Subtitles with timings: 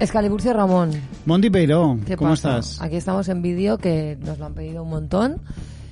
[0.00, 0.90] Escaliburcio Ramón.
[1.26, 2.58] Monty Peiró, ¿Qué ¿cómo pasa?
[2.58, 2.82] estás?
[2.82, 5.40] Aquí estamos en vídeo que nos lo han pedido un montón.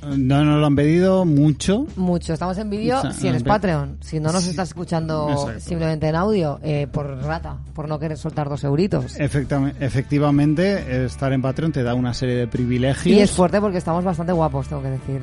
[0.02, 1.86] No nos lo han pedido mucho.
[1.96, 2.32] Mucho.
[2.32, 3.98] Estamos en vídeo O sea, si eres Patreon.
[4.00, 5.60] Si no nos estás escuchando Exacto.
[5.60, 9.16] simplemente en audio, eh, por rata, por no querer soltar dos euritos.
[9.18, 13.16] Efectivamente, estar en Patreon te da una serie de privilegios.
[13.16, 15.22] Y es fuerte porque estamos bastante guapos, tengo que decir.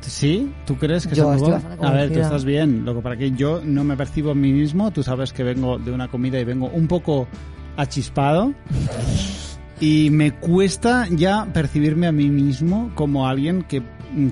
[0.00, 0.52] ¿Sí?
[0.66, 2.84] ¿Tú crees que Yo estoy A ver, tú estás bien.
[2.84, 5.78] Lo que para que yo no me percibo a mí mismo, tú sabes que vengo
[5.78, 7.28] de una comida y vengo un poco
[7.76, 8.52] achispado.
[9.80, 13.82] Y me cuesta ya percibirme a mí mismo como alguien que,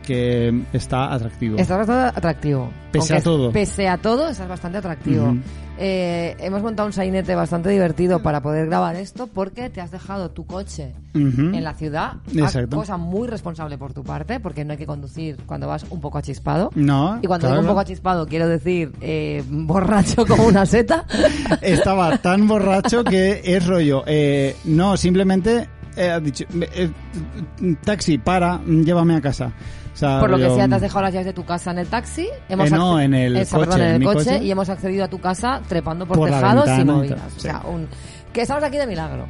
[0.04, 1.56] que está atractivo.
[1.58, 2.70] Estás bastante atractivo.
[2.92, 3.50] Pese a todo.
[3.52, 5.36] Pese a todo, estás bastante atractivo.
[5.82, 10.30] Eh, hemos montado un sainete bastante divertido para poder grabar esto porque te has dejado
[10.30, 12.14] tu coche en la ciudad.
[12.34, 12.76] Exacto.
[12.76, 16.18] Cosa muy responsable por tu parte porque no hay que conducir cuando vas un poco
[16.18, 16.70] achispado.
[16.74, 17.54] No, Y cuando claro.
[17.54, 21.06] digo un poco achispado, quiero decir eh, borracho como una seta.
[21.62, 24.02] Estaba tan borracho que es rollo.
[24.06, 26.90] eh, no, simplemente eh, ha dicho, eh,
[27.84, 29.52] taxi, para, llévame a casa.
[29.92, 31.78] O sea, Por lo que sea, te has dejado las llaves de tu casa en
[31.78, 32.28] el taxi.
[32.48, 34.44] Hemos Eh, no, en el Esa, coche, perdón, en en el mi coche, coche.
[34.44, 37.18] y hemos accedido a tu casa trepando por, tejados y movidas.
[37.20, 37.88] tal, O sea, un,
[38.32, 39.26] que estamos aquí de milagro.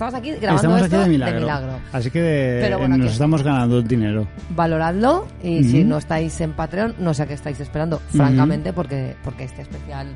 [0.00, 1.78] Estamos aquí grabando Estamos esto aquí de milagro.
[1.92, 4.26] Así que de- Pero bueno, nos que- estamos ganando el dinero.
[4.48, 9.14] Valoradlo y si no estáis en Patreon, no sé a qué estáis esperando, francamente, porque,
[9.22, 10.06] porque este especial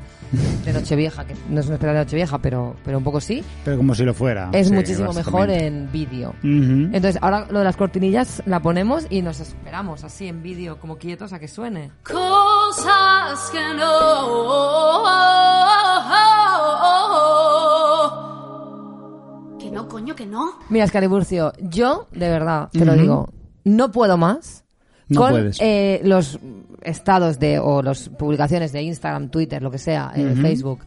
[0.65, 3.77] de Nochevieja, que no es un especial de Nochevieja, pero, pero un poco sí, Pero
[3.77, 4.49] como si lo fuera.
[4.53, 6.33] es sí, muchísimo mejor en vídeo.
[6.41, 10.97] Entonces, ahora lo de las cortinillas la ponemos y nos esperamos así en vídeo, como
[10.97, 11.91] quietos, a que suene.
[12.01, 13.85] Cosas que no.
[19.85, 20.51] No, coño, que no.
[20.69, 23.29] Mira, Escaliburcio, yo, de verdad, te lo digo,
[23.63, 24.63] no puedo más
[25.07, 25.57] No con puedes.
[25.61, 26.39] eh, los
[26.81, 30.35] estados de, o las publicaciones de Instagram, Twitter, lo que sea, eh.
[30.41, 30.79] Facebook,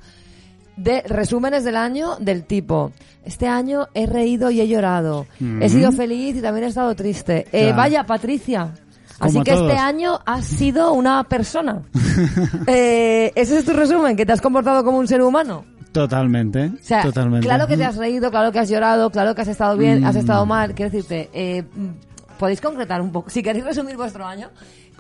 [0.76, 2.92] de resúmenes del año del tipo,
[3.25, 5.26] este año he reído y he llorado,
[5.60, 7.47] he sido feliz y también he estado triste.
[7.53, 8.75] Eh, vaya, Patricia.
[9.20, 11.82] Así que este año has sido una persona.
[12.66, 15.65] Eh, ese es tu resumen, que te has comportado como un ser humano.
[16.03, 16.66] Totalmente.
[16.75, 17.47] O sea, totalmente.
[17.47, 20.04] claro que te has reído, claro que has llorado, claro que has estado bien, Mm.
[20.06, 20.75] has estado mal.
[20.75, 23.31] Quiero decirte, eh, mm, podéis concretar un poco.
[23.31, 24.48] Si queréis resumir vuestro año,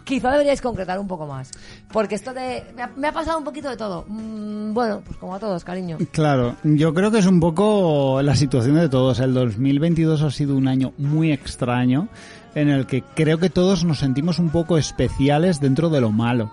[0.04, 1.50] quizá deberíais concretar un poco más.
[1.92, 2.64] Porque esto de.
[2.74, 4.04] Me ha, me ha pasado un poquito de todo.
[4.08, 5.98] Mm, bueno, pues como a todos, cariño.
[6.12, 9.20] Claro, yo creo que es un poco la situación de todos.
[9.20, 12.08] El 2022 ha sido un año muy extraño
[12.54, 16.50] en el que creo que todos nos sentimos un poco especiales dentro de lo malo.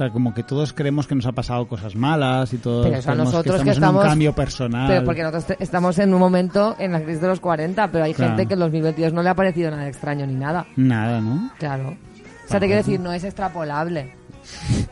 [0.00, 2.98] O sea, como que todos creemos que nos ha pasado cosas malas y todos Pero
[3.00, 4.88] eso a nosotros que que estamos, en estamos- un cambio personal.
[4.88, 8.14] Pero porque nosotros estamos en un momento en la crisis de los 40, pero hay
[8.14, 8.30] Claro.
[8.30, 10.64] gente que en 2022 no le ha parecido nada extraño ni nada.
[10.76, 11.50] Nada, ¿no?
[11.58, 11.90] Claro.
[11.90, 14.14] O sea, te quiero decir, no es extrapolable.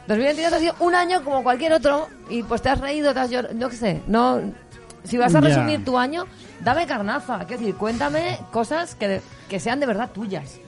[0.09, 3.31] 2022 ha sido un año como cualquier otro y pues te has reído, te has
[3.31, 4.41] llorado, no qué sé, no...
[5.05, 6.27] Si vas a resumir tu año,
[6.63, 10.61] dame carnaza, quiero decir, cuéntame cosas que, que sean de verdad tuyas.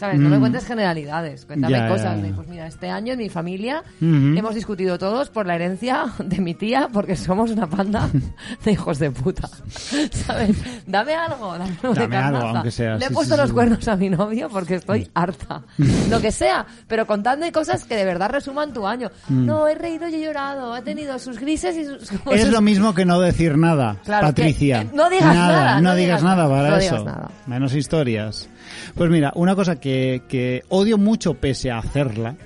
[0.00, 0.18] ¿Sabes?
[0.18, 0.40] No me Mm.
[0.40, 2.18] cuentes generalidades, cuéntame Ya, cosas.
[2.22, 2.34] ya, ya.
[2.34, 4.34] Pues mira, este año en mi familia Ujú.
[4.34, 8.08] hemos discutido todos por la herencia de mi tía porque somos una panda
[8.64, 9.46] de hijos de puta.
[10.10, 10.56] ¿Sabes?
[10.86, 13.54] Dame algo, dame, Dame algo, aunque sea, Le he sí, puesto sí, los sí.
[13.54, 15.62] cuernos a mi novio porque estoy harta.
[16.10, 19.10] Lo que sea, pero contadme cosas que de verdad resuman tu año.
[19.28, 22.10] No, he reído y he llorado, he tenido sus grises y sus...
[22.12, 22.30] Mm.
[22.32, 24.84] Es lo mismo que no decir nada, Claro, Patricia.
[24.88, 27.04] que- no digas nada, no, no digas nada nada, para no eso.
[27.04, 27.30] nada.
[27.46, 28.48] Menos historias.
[28.94, 29.89] Pues mira, una cosa que,
[30.28, 32.36] que odio mucho pese a hacerla,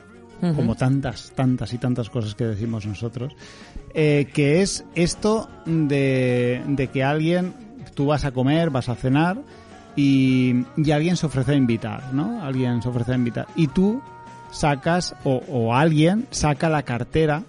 [0.54, 3.34] como tantas, tantas y tantas cosas que decimos nosotros,
[3.94, 7.54] eh, que es esto de, de que alguien,
[7.94, 9.38] tú vas a comer, vas a cenar
[9.96, 12.42] y, y alguien se ofrece a invitar, ¿no?
[12.42, 13.46] Alguien se ofrece a invitar.
[13.56, 14.02] Y tú
[14.50, 17.42] sacas, o, o alguien saca la cartera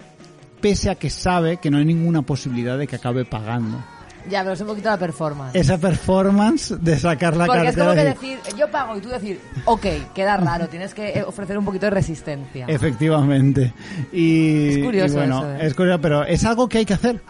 [0.62, 3.84] pese a que sabe que no hay ninguna posibilidad de que acabe pagando.
[4.30, 5.56] Ya, pero es un poquito la performance.
[5.56, 7.86] Esa performance de sacar la Porque es cartera.
[7.86, 11.58] como que decir, yo pago y tú decir, ok, queda raro, tienes que eh, ofrecer
[11.58, 12.66] un poquito de resistencia.
[12.68, 13.74] Efectivamente.
[14.12, 15.68] Y, Es curioso y bueno, eso, ¿eh?
[15.68, 17.22] es curioso, pero es algo que hay que hacer.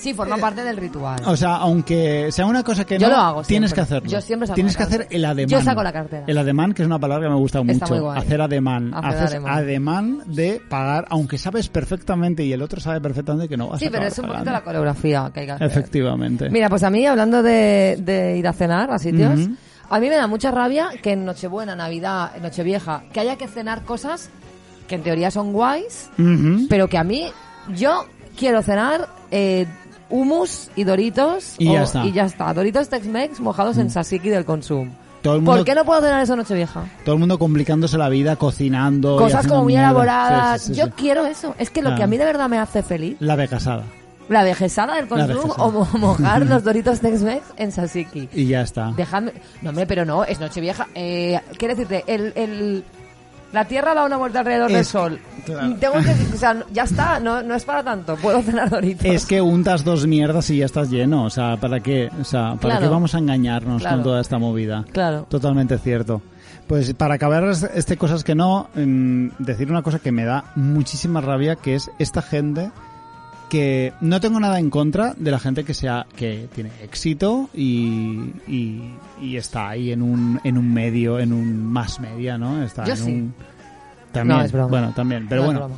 [0.00, 1.20] Sí, forma parte del ritual.
[1.26, 3.74] O sea, aunque sea una cosa que Yo no, lo hago tienes siempre.
[3.74, 4.08] que hacerlo.
[4.10, 5.16] Yo siempre saco Tienes la que hacer cartera.
[5.18, 5.48] el ademán.
[5.50, 6.24] Yo saco la cartera.
[6.26, 8.02] El ademán, que es una palabra que me gusta Está mucho.
[8.02, 8.18] guay.
[8.18, 8.94] Hacer ademán.
[8.94, 9.52] Hacer Haces ademán.
[9.52, 13.86] ademán de pagar, aunque sabes perfectamente y el otro sabe perfectamente que no vas sí,
[13.86, 14.52] a pero acabar es un poquito pagando.
[14.58, 15.66] la coreografía que hay que hacer.
[15.66, 16.48] Efectivamente.
[16.50, 19.54] Mira, pues a mí, hablando de, de ir a cenar a sitios, Ujú.
[19.90, 23.84] a mí me da mucha rabia que en Nochebuena, Navidad, Nochevieja, que haya que cenar
[23.84, 24.30] cosas
[24.88, 26.66] que en teoría son guays, Ujú.
[26.70, 27.26] pero que a mí,
[27.76, 28.06] yo
[28.36, 29.66] quiero cenar eh,
[30.10, 31.54] hummus y doritos.
[31.58, 32.04] Y ya está.
[32.04, 32.52] Y ya está.
[32.52, 34.90] Doritos Tex-Mex mojados en tzatziki del consumo.
[35.22, 36.84] Todo el mundo, ¿Por qué no puedo cenar eso Nochevieja?
[37.04, 39.16] todo el mundo complicándose la vida cocinando.
[39.18, 40.62] Cosas como muy elaboradas.
[40.62, 41.54] Sí, sí, sí, Yo quiero eso.
[41.58, 43.84] Es que lo que a mí de verdad me hace feliz, La vegasada.
[44.30, 48.30] la vejesada del consumo o mo- mojar los Doritos Tex-Mex en tzatziki.
[48.32, 48.92] Y ya está.
[48.96, 49.32] Dejadme...
[49.60, 50.86] No, hombre, pero no, es Nochevieja.
[50.94, 52.32] Eh, quiero decirte, el...
[52.34, 52.84] el...
[53.52, 55.18] La Tierra da una vuelta alrededor del Sol.
[55.44, 55.74] claro.
[55.80, 58.16] Tengo que, o sea, ya está, no, no es para tanto.
[58.16, 59.04] Puedo cenar Doritos.
[59.04, 61.24] Es que untas dos mierdas y ya estás lleno.
[61.24, 62.10] O sea, ¿para qué?
[62.20, 62.80] O sea, ¿para Claro.
[62.82, 63.96] qué vamos a engañarnos Claro.
[63.96, 64.84] con toda esta movida?
[64.92, 65.26] Claro.
[65.28, 66.22] Totalmente cierto.
[66.68, 67.42] Pues para acabar
[67.74, 71.90] este cosas que no, mm, decir una cosa que me da muchísima rabia, que es
[71.98, 72.70] esta gente
[73.50, 78.32] que no tengo nada en contra de la gente que sea que tiene éxito y,
[78.48, 82.62] y, y está ahí en un en un medio, en un más media, ¿no?
[82.62, 83.10] Está Yo en sí.
[83.12, 83.34] un
[84.12, 84.68] también, No, es broma.
[84.68, 85.70] bueno, también, pero No bueno.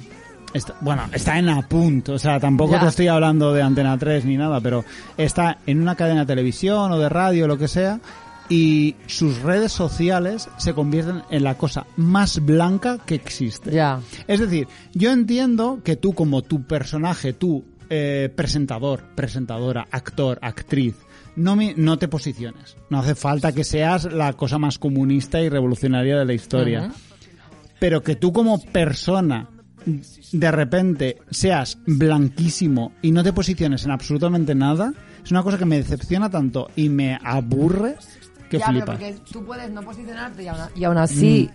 [0.55, 2.81] Está, bueno, está en a punto, o sea, tampoco Ya.
[2.81, 4.85] te estoy hablando de Antena 3 ni nada, pero
[5.17, 8.01] está en una cadena de televisión o de radio lo que sea
[8.53, 13.71] y sus redes sociales se convierten en la cosa más blanca que existe.
[13.71, 14.01] Ya.
[14.27, 20.97] Es decir, yo entiendo que tú como tu personaje, tú eh, presentador, presentadora, actor, actriz,
[21.37, 22.77] no, me- no te posiciones.
[22.91, 26.93] No hace falta que seas la cosa más comunista y revolucionaria de la historia
[27.79, 29.49] pero que tú como persona
[30.33, 34.93] de repente seas blanquísimo y no te posiciones en absolutamente nada,
[35.25, 37.97] es una cosa que me decepciona tanto y me aburre
[38.53, 38.99] que ya, pero flipas.
[38.99, 41.51] porque tú puedes no posicionarte y aún, y aún así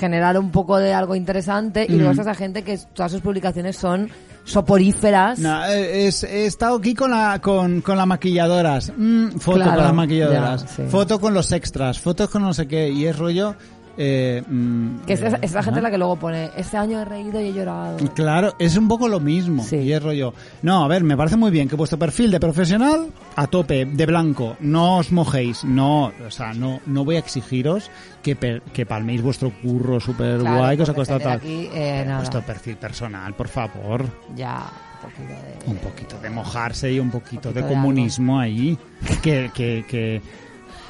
[0.00, 2.10] generar un poco de algo interesante y luego Mm.
[2.18, 4.10] está esa gente que todas sus publicaciones son
[4.44, 5.38] soporíferas.
[5.38, 9.74] No, eh, es- he estado aquí con la con, con las maquilladoras, Mm, foto Claro,
[9.76, 10.82] con las maquilladoras, ya, sí.
[10.88, 13.54] foto con los extras, fotos con no sé qué y es rollo.
[13.98, 17.04] Eh, mm, Que es, eh, es la gente la que luego pone, este año he
[17.04, 17.96] reído y he llorado.
[18.14, 19.64] Claro, es un poco lo mismo.
[19.64, 19.76] Sí.
[19.76, 20.34] Y es rollo.
[20.62, 24.06] No, a ver, me parece muy bien que vuestro perfil de profesional a tope, de
[24.06, 27.90] blanco, no os mojéis, no, o sea, no, no voy a exigiros
[28.22, 31.32] que, per- que palméis vuestro curro súper Claro, guay que os ha costado tal.
[31.38, 32.18] Aquí, eh, nada.
[32.18, 34.04] Vuestro perfil personal, por favor.
[34.34, 34.66] Ya,
[35.02, 35.70] un poquito de...
[35.70, 38.76] Un poquito de mojarse y un poquito, Un de poquito de comunismo ahí.
[39.22, 40.20] Que, que, que,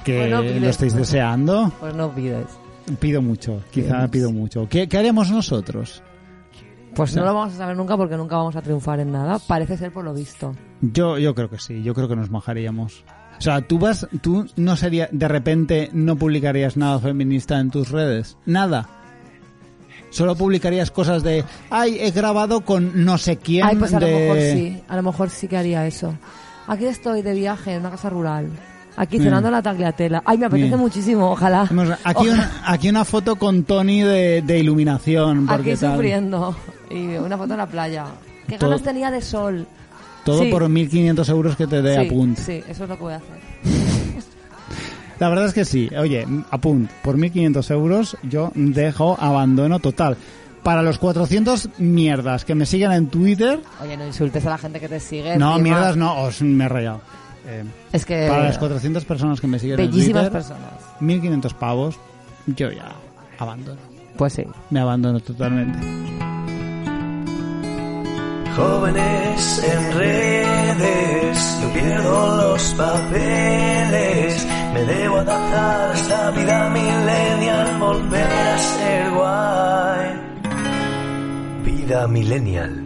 [0.05, 1.73] que Pues no lo estáis deseando.
[1.79, 2.47] Pues no pides.
[3.01, 4.69] Pido mucho, quizá pido mucho.
[4.69, 6.03] ¿Qué, qué haremos nosotros?
[6.95, 9.39] Pues no lo vamos a saber nunca porque nunca vamos a triunfar en nada.
[9.39, 10.55] Parece ser por lo visto.
[10.81, 13.05] Yo, yo creo que sí, yo creo que nos mojaríamos.
[13.39, 17.91] O sea, tú vas, tú no sería, de repente no publicarías nada feminista en tus
[17.91, 18.39] redes.
[18.47, 18.89] Nada.
[20.09, 23.67] Solo publicarías cosas de, ay, he grabado con no sé quién.
[23.67, 24.83] Ay, pues a lo mejor sí.
[24.89, 26.17] A lo mejor sí que haría eso.
[26.67, 28.49] Aquí estoy de viaje en una casa rural.
[28.97, 30.23] Aquí cenando la tagliatela.
[30.25, 30.81] Ay, me apetece Bien.
[30.81, 31.69] muchísimo, ojalá.
[32.05, 35.47] Aquí, una, aquí una foto con Tony de, de iluminación.
[35.47, 35.93] Porque Aquí tal.
[35.93, 36.57] sufriendo.
[36.91, 38.07] Y una foto en la playa.
[38.49, 39.67] ¿Qué Todo- ganas tenía de sol?
[40.25, 40.51] Todo Sí.
[40.51, 42.39] por 1.500 euros que te dé sí, Apunt.
[42.39, 43.39] sí, eso es lo que voy a hacer.
[45.19, 45.89] La verdad es que sí.
[45.99, 50.17] Oye, Apunt, por 1.500 euros yo dejo abandono total.
[50.63, 54.81] Para los 400 mierdas que me siguen en Twitter, Oye, no insultes a la gente
[54.81, 55.37] que te sigue.
[55.39, 57.01] No, mierdas no, os me he rayado.
[57.47, 58.27] Eh, Es que...
[58.29, 60.73] para las 400 personas que me siguen Bellísimas en Twitter, personas.
[61.01, 61.99] 1500 pavos,
[62.47, 62.93] yo ya
[63.39, 63.81] abandono.
[64.17, 64.45] Pues sí.
[64.71, 65.79] Me abandono totalmente.
[68.57, 74.47] Jóvenes en redes, yo pierdo los papeles.
[74.73, 80.09] Me debo adaptar a esta vida millennial, volver a ser guay.
[81.65, 82.86] Vida millennial.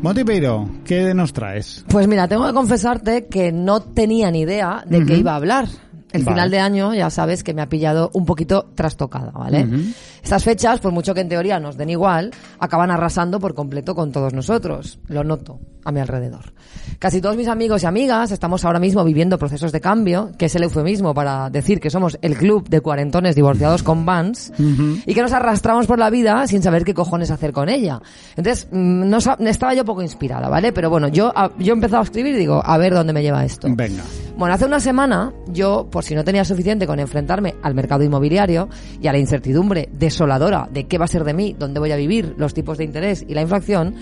[0.00, 1.84] Montipeiro, ¿qué nos traes?
[1.88, 5.20] Pues mira, tengo que confesarte que no tenía ni idea de qué Ujú.
[5.20, 5.66] iba a hablar.
[6.12, 6.34] El Vale.
[6.34, 9.64] final de año, ya sabes que me ha pillado un poquito trastocada, ¿vale?
[9.64, 9.76] Ujú.
[10.22, 14.10] Estas fechas, por mucho que en teoría nos den igual, acaban arrasando por completo con
[14.10, 14.98] todos nosotros.
[15.08, 16.52] Lo noto a mi alrededor.
[16.98, 20.54] Casi todos mis amigos y amigas estamos ahora mismo viviendo procesos de cambio, que es
[20.54, 25.22] el eufemismo para decir que somos el club de cuarentones divorciados con vans, y que
[25.22, 28.00] nos arrastramos por la vida sin saber qué cojones hacer con ella.
[28.36, 30.72] Entonces, mm, no estaba yo poco inspirada, ¿vale?
[30.72, 33.44] Pero bueno, yo, yo he empezado a escribir y digo, a ver dónde me lleva
[33.44, 33.68] esto.
[33.70, 34.02] Venga.
[34.36, 38.68] Bueno, hace una semana, yo, por si no tenía suficiente con enfrentarme al mercado inmobiliario
[39.02, 41.96] y a la incertidumbre desoladora de qué va a ser de mí, dónde voy a
[41.96, 43.96] vivir, los tipos de interés y la inflación,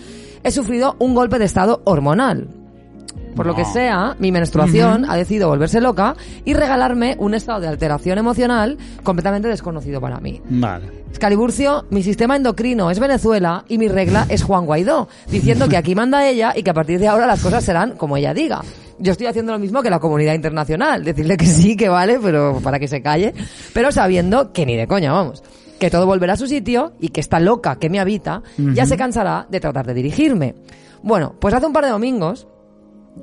[0.45, 2.49] he sufrido un golpe de estado hormonal.
[3.35, 7.69] Por lo que sea, mi menstruación ha decidido volverse loca y regalarme un estado de
[7.69, 10.43] alteración emocional completamente desconocido para mí.
[10.51, 10.91] Vale.
[11.89, 16.29] Mi sistema endocrino es Venezuela y mi regla es Juan Guaidó, diciendo que aquí manda
[16.29, 18.61] ella y que a partir de ahora las cosas serán como ella diga.
[18.99, 22.61] Yo estoy haciendo lo mismo que la comunidad internacional, decirle que sí, que vale, pero
[22.63, 23.35] para que se calle,
[23.73, 25.43] pero sabiendo que ni de coña, vamos.
[25.79, 28.97] Que todo volverá a su sitio y que esta loca que me habita ya se
[28.97, 30.55] cansará de tratar de dirigirme.
[31.03, 32.49] Bueno, pues hace un par de domingos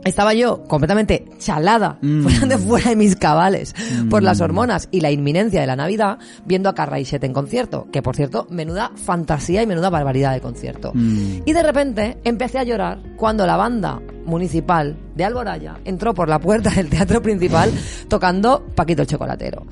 [0.04, 2.24] estaba yo completamente chalada, Mm.
[2.24, 3.76] fuera de fuera de mis cabales,
[4.10, 8.02] por las hormonas y la inminencia de la Navidad, viendo a Carraixet en concierto, que
[8.02, 10.92] por cierto, menuda fantasía y menuda barbaridad de concierto.
[10.94, 11.42] Mm.
[11.46, 16.40] Y de repente empecé a llorar cuando la banda municipal de Alboraya entró por la
[16.40, 17.72] puerta del teatro principal
[18.08, 19.66] tocando Paquito el Chocolatero.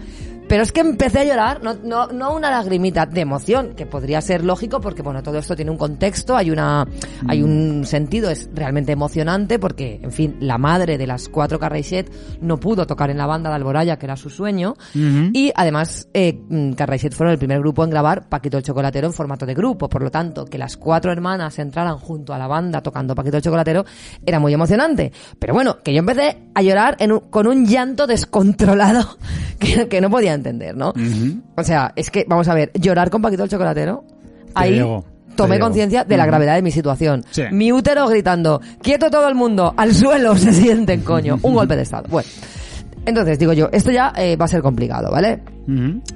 [0.51, 4.19] Pero es que empecé a llorar, no, no, no una lagrimita de emoción, que podría
[4.19, 6.85] ser lógico porque, bueno, todo esto tiene un contexto, hay una,
[7.29, 12.11] hay un sentido, es realmente emocionante porque, en fin, la madre de las cuatro Carraixet
[12.41, 16.37] no pudo tocar en la banda de Alboraya, que era su sueño, y además, eh,
[16.49, 16.73] mm,
[17.11, 20.11] fueron el primer grupo en grabar Paquito el Chocolatero en formato de grupo, por lo
[20.11, 23.85] tanto, que las cuatro hermanas entraran junto a la banda tocando Paquito el Chocolatero
[24.25, 25.13] era muy emocionante.
[25.39, 29.17] Pero bueno, que yo empecé a llorar en un- con un llanto descontrolado
[29.59, 30.93] que, que no podía entender, ¿no?
[31.55, 34.03] O sea, es que, vamos a ver, llorar con Paquito el Chocolatero,
[34.53, 37.23] ahí te tomé conciencia de la gravedad de mi situación.
[37.31, 37.43] Sí.
[37.51, 41.39] Mi útero gritando, quieto todo el mundo, al suelo se sienten, coño.
[41.41, 42.05] Un golpe de estado.
[42.09, 42.27] Bueno,
[43.05, 45.41] entonces digo yo, esto ya eh, va a ser complicado, ¿vale?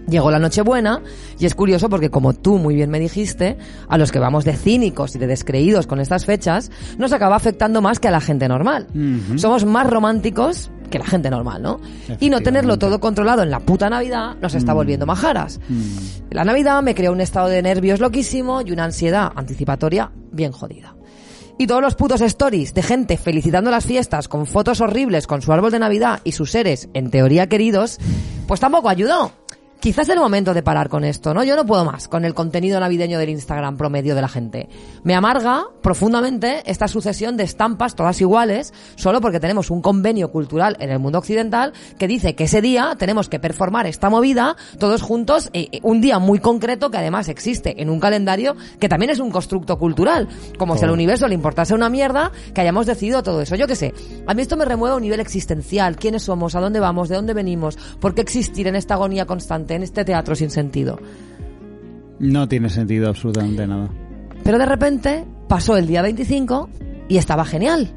[0.08, 1.02] Llegó la Nochebuena
[1.40, 4.54] y es curioso porque como tú muy bien me dijiste, a los que vamos de
[4.54, 8.48] cínicos y de descreídos con estas fechas, nos acaba afectando más que a la gente
[8.48, 8.88] normal.
[9.38, 11.80] Somos más románticos que la gente normal, ¿no?
[12.20, 15.60] Y no tenerlo todo controlado en la puta Navidad nos está volviendo majaras.
[16.32, 20.96] La Navidad me creó un estado de nervios loquísimo y una ansiedad anticipatoria bien jodida.
[21.58, 25.54] Y todos los putos stories de gente felicitando las fiestas con fotos horribles con su
[25.54, 27.98] árbol de Navidad y sus seres, en teoría queridos,
[28.48, 29.32] pues tampoco ayudó.
[29.86, 31.44] Quizás es el momento de parar con esto, ¿no?
[31.44, 34.68] Yo no puedo más con el contenido navideño del Instagram promedio de la gente.
[35.04, 40.76] Me amarga profundamente esta sucesión de estampas todas iguales, solo porque tenemos un convenio cultural
[40.80, 45.04] en el mundo occidental que dice que ese día tenemos que performar esta movida todos
[45.04, 49.12] juntos, eh, eh, un día muy concreto que además existe en un calendario que también
[49.12, 50.28] es un constructo cultural,
[50.58, 53.56] como si al universo le importase una mierda que hayamos decidido todo eso.
[53.56, 53.94] Yo qué sé,
[54.26, 57.18] a mí esto me remueve a un nivel existencial, quiénes somos, a dónde vamos, de
[57.18, 61.00] dónde venimos, por qué existir en esta agonía constante, en este teatro sin sentido.
[62.20, 63.90] No tiene sentido absolutamente nada.
[64.44, 66.70] Pero de repente pasó el día 25
[67.08, 67.94] y estaba genial.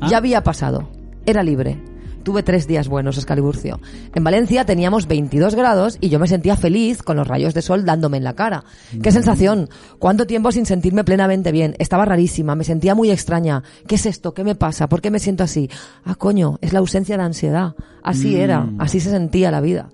[0.00, 0.08] Ah.
[0.10, 0.90] Ya había pasado.
[1.26, 1.80] Era libre.
[2.24, 3.80] Tuve tres días buenos, Escaliburcio.
[4.14, 7.84] En Valencia teníamos 22 grados y yo me sentía feliz con los rayos de sol
[7.84, 8.64] dándome en la cara.
[9.02, 9.68] ¡Qué sensación!
[9.98, 11.76] ¿Cuánto tiempo sin sentirme plenamente bien?
[11.78, 13.62] Estaba rarísima, me sentía muy extraña.
[13.86, 14.32] ¿Qué es esto?
[14.32, 14.88] ¿Qué me pasa?
[14.88, 15.68] ¿Por qué me siento así?
[16.02, 17.74] Ah, coño, es la ausencia de ansiedad.
[18.02, 19.90] Así era, así se sentía la vida.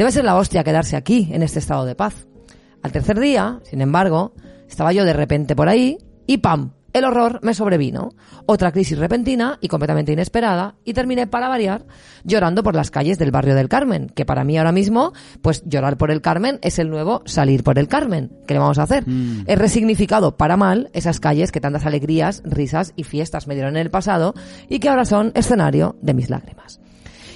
[0.00, 2.26] Debe ser la hostia quedarse aquí, en este estado de paz.
[2.82, 4.32] Al tercer día, sin embargo,
[4.66, 6.72] estaba yo de repente por ahí y ¡pam!
[6.94, 8.14] El horror me sobrevino.
[8.46, 11.84] Otra crisis repentina y completamente inesperada y terminé para variar
[12.24, 15.98] llorando por las calles del barrio del Carmen, que para mí ahora mismo, pues llorar
[15.98, 18.32] por el Carmen es el nuevo salir por el Carmen.
[18.46, 19.04] ¿Qué le vamos a hacer?
[19.46, 23.82] He resignificado para mal esas calles que tantas alegrías, risas y fiestas me dieron en
[23.82, 24.32] el pasado
[24.66, 26.80] y que ahora son escenario de mis lágrimas.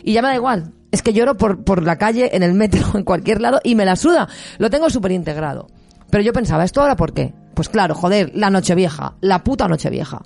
[0.05, 0.73] Y ya me da igual.
[0.93, 3.85] Es que lloro por, por la calle, en el metro, en cualquier lado y me
[3.85, 4.29] la suda.
[4.59, 5.67] Lo tengo súper integrado.
[6.11, 7.35] Pero yo pensaba, ¿esto ahora por qué?
[7.55, 10.23] Pues claro, joder, la Nochevieja, la puta Nochevieja.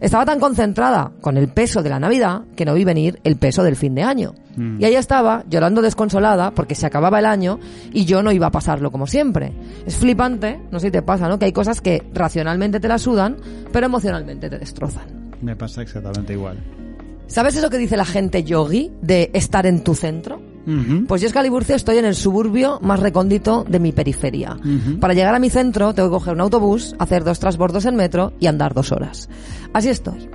[0.00, 3.62] Estaba tan concentrada con el peso de la Navidad que no vi venir el peso
[3.62, 4.34] del fin de año.
[4.78, 7.60] Y ahí estaba, llorando desconsolada porque se acababa el año
[7.92, 9.52] y yo no iba a pasarlo como siempre.
[9.86, 11.38] Es flipante, no sé si te pasa, ¿no?
[11.38, 13.36] Que hay cosas que racionalmente te la sudan,
[13.72, 15.30] pero emocionalmente te destrozan.
[15.40, 16.58] Me pasa exactamente igual.
[17.26, 20.40] ¿Sabes eso que dice la gente yogi de estar en tu centro?
[21.08, 24.56] Pues yo, Escaliburcio, estoy en el suburbio más recóndito de mi periferia.
[25.00, 28.32] Para llegar a mi centro tengo que coger un autobús, hacer dos transbordos en metro
[28.38, 29.28] y andar dos horas.
[29.72, 30.28] Así estoy.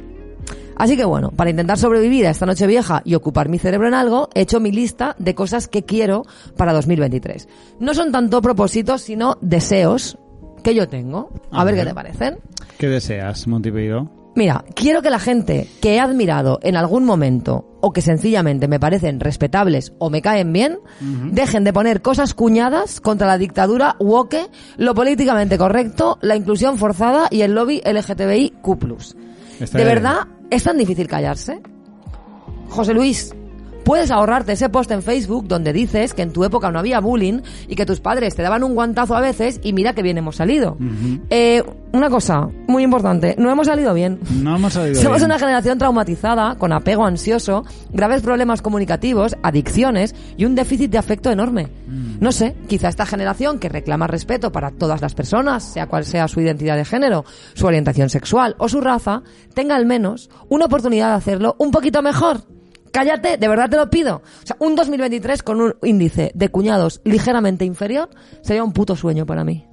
[0.75, 3.93] Así que bueno, para intentar sobrevivir a esta noche vieja y ocupar mi cerebro en
[3.93, 6.23] algo, he hecho mi lista de cosas que quiero
[6.57, 7.47] para 2023.
[7.79, 10.17] No son tanto propósitos, sino deseos
[10.61, 11.29] que yo tengo.
[11.51, 11.83] A, A ver ver.
[11.85, 12.37] qué te parecen.
[12.77, 14.11] ¿Qué deseas, Montipeiro?
[14.37, 18.79] Mira, quiero que la gente que he admirado en algún momento o que sencillamente me
[18.79, 20.77] parecen respetables o me caen bien,
[21.31, 27.29] dejen de poner cosas cuñadas contra la dictadura woke, lo políticamente correcto, la inclusión forzada
[27.31, 28.61] y el lobby LGTBIQ+.
[29.59, 31.59] Está ¿De verdad es tan difícil callarse?
[32.69, 33.33] José Luis,
[33.87, 37.39] puedes ahorrarte ese post en Facebook donde dices que en tu época no había bullying
[37.69, 40.35] y que tus padres te daban un guantazo a veces y mira que bien hemos
[40.35, 40.75] salido.
[41.29, 41.63] Eh,
[41.93, 44.19] una cosa muy importante, no hemos salido bien.
[44.29, 45.31] No hemos salido Somos bien.
[45.31, 47.63] una generación traumatizada, con apego ansioso,
[47.93, 51.69] graves problemas comunicativos, adicciones y un déficit de afecto enorme.
[51.87, 52.17] Mm.
[52.19, 56.27] No sé, quizá esta generación que reclama respeto para todas las personas, sea cual sea
[56.27, 61.11] su identidad de género, su orientación sexual o su raza, tenga al menos una oportunidad
[61.11, 62.56] de hacerlo un poquito mejor.
[62.91, 64.21] Cállate, de verdad te lo pido.
[64.43, 68.09] O sea, un 2023 con un índice de cuñados ligeramente inferior
[68.41, 69.65] sería un puto sueño para mí.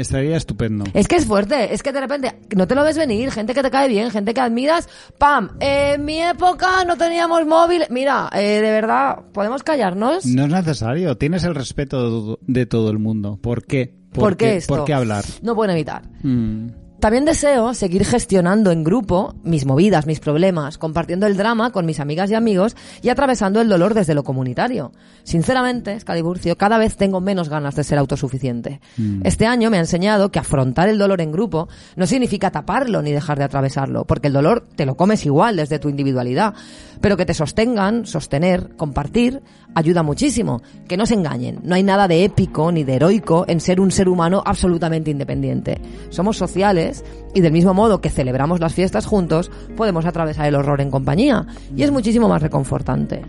[0.00, 0.84] Estaría estupendo.
[0.94, 3.62] Es que es fuerte, es que de repente no te lo ves venir, gente que
[3.62, 4.88] te cae bien, gente que admiras,
[5.18, 5.58] ¡pam!
[5.60, 7.84] en mi época no teníamos móvil.
[7.90, 10.24] Mira, eh, de verdad, ¿podemos callarnos?
[10.24, 11.18] No es necesario.
[11.18, 13.38] Tienes el respeto de todo el mundo.
[13.42, 13.94] ¿Por qué?
[14.10, 14.74] ¿Por, qué esto?
[14.74, 15.24] ¿Por qué hablar?
[15.42, 16.02] No pueden evitar.
[16.22, 16.79] Mm.
[17.00, 21.98] También deseo seguir gestionando en grupo mis movidas, mis problemas, compartiendo el drama con mis
[21.98, 24.92] amigas y amigos y atravesando el dolor desde lo comunitario.
[25.22, 28.82] Sinceramente, Escaliburcio, cada vez tengo menos ganas de ser autosuficiente.
[29.24, 33.12] Este año me ha enseñado que afrontar el dolor en grupo no significa taparlo ni
[33.12, 36.52] dejar de atravesarlo, porque el dolor te lo comes igual desde tu individualidad,
[37.00, 39.42] pero que te sostengan, sostener, compartir,
[39.74, 40.62] ayuda muchísimo.
[40.88, 43.90] Que no se engañen, no hay nada de épico ni de heroico en ser un
[43.90, 45.80] ser humano absolutamente independiente.
[46.10, 50.80] Somos sociales y del mismo modo que celebramos las fiestas juntos, podemos atravesar el horror
[50.80, 53.22] en compañía y es muchísimo más reconfortante.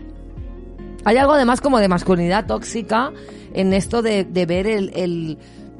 [1.04, 3.12] Hay algo además como de masculinidad tóxica
[3.54, 5.38] en esto de, de ver el, el,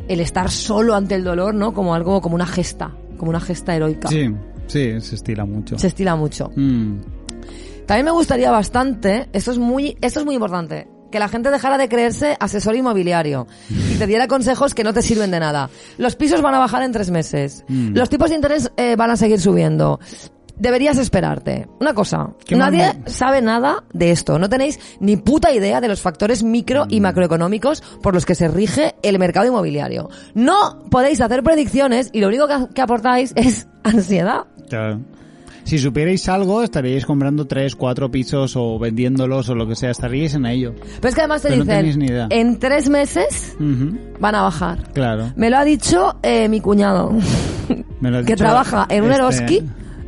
[0.09, 1.73] el estar solo ante el dolor, ¿no?
[1.73, 4.09] Como algo, como una gesta, como una gesta heroica.
[4.09, 4.35] Sí,
[4.67, 5.79] sí, se estila mucho.
[5.79, 6.51] Se estila mucho.
[6.57, 6.97] Mm.
[7.93, 11.77] También me gustaría bastante, esto es muy, esto es muy importante, que la gente dejara
[11.77, 15.69] de creerse asesor inmobiliario y te diera consejos que no te sirven de nada.
[15.99, 17.65] Los pisos van a bajar en tres meses.
[17.69, 17.95] Mm.
[17.95, 20.01] Los tipos de interés eh, van a seguir subiendo.
[20.57, 21.67] Deberías esperarte.
[21.81, 23.11] Una cosa, ¿Qué nadie manda?
[23.11, 24.39] sabe nada de esto.
[24.39, 26.93] No tenéis ni puta idea de los factores micro Mm.
[26.93, 30.09] y macroeconómicos por los que se rige el mercado inmobiliario.
[30.35, 34.45] No podéis hacer predicciones y lo único que, que aportáis es ansiedad.
[34.71, 35.01] Claro.
[35.65, 39.91] Si supierais algo, estaríais comprando tres, cuatro pisos o vendiéndolos o lo que sea.
[39.91, 40.75] Estaríais en ello.
[41.01, 42.27] Pero es que además te Pero dicen, tenéis ni idea.
[42.31, 43.57] en tres meses
[44.21, 44.93] van a bajar.
[44.93, 45.33] Claro.
[45.37, 47.13] Me lo ha dicho eh, mi cuñado,
[48.01, 49.63] Me lo ha que dicho trabaja en un este- Eroski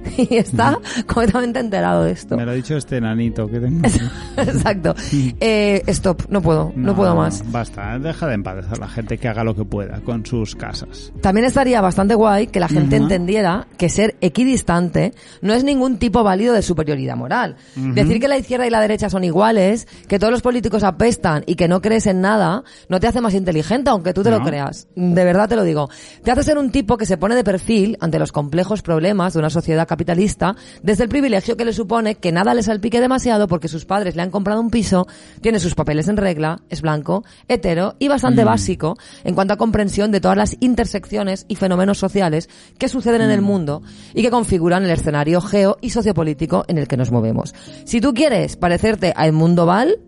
[0.17, 2.37] y está completamente enterado de esto.
[2.37, 3.89] Me lo ha dicho este enanito que tengo.
[4.37, 4.95] Exacto.
[5.41, 7.43] Eh, stop, no puedo, no, puedo más.
[7.51, 11.13] Basta, deja de paz a la gente que haga lo que pueda con sus casas.
[11.21, 16.23] También estaría bastante guay que la gente entendiera que ser equidistante no es ningún tipo
[16.23, 17.57] válido de superioridad moral.
[17.75, 21.57] Decir que la izquierda y la derecha son iguales, que todos los políticos apestan y
[21.57, 24.89] que no crees en nada, no te hace más inteligente, aunque tú te lo creas.
[24.95, 25.89] De verdad te lo digo.
[26.23, 29.39] Te hace ser un tipo que se pone de perfil ante los complejos problemas de
[29.39, 33.69] una sociedad capitalista desde el privilegio que le supone que nada le salpique demasiado porque
[33.69, 35.07] sus padres le han comprado un piso,
[35.41, 40.11] tiene sus papeles en regla, es blanco, hetero y bastante básico en cuanto a comprensión
[40.11, 43.83] de todas las intersecciones y fenómenos sociales que suceden en el mundo
[44.15, 47.55] y que configuran el escenario geo y sociopolítico en el que nos movemos.
[47.85, 50.01] Si tú quieres parecerte a Edmundo Val,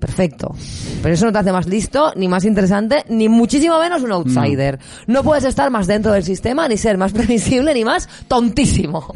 [0.00, 0.54] perfecto.
[1.02, 4.78] Pero eso no te hace más listo, ni más interesante, ni muchísimo menos un outsider.
[5.06, 9.12] No puedes estar más dentro del sistema, ni ser más previsible, ni más tontísimo.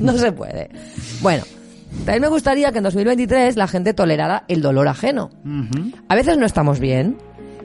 [0.00, 0.70] No se puede.
[1.20, 1.42] Bueno,
[2.04, 5.30] también me gustaría que en 2023 la gente tolerara el dolor ajeno.
[6.08, 7.16] A veces no estamos bien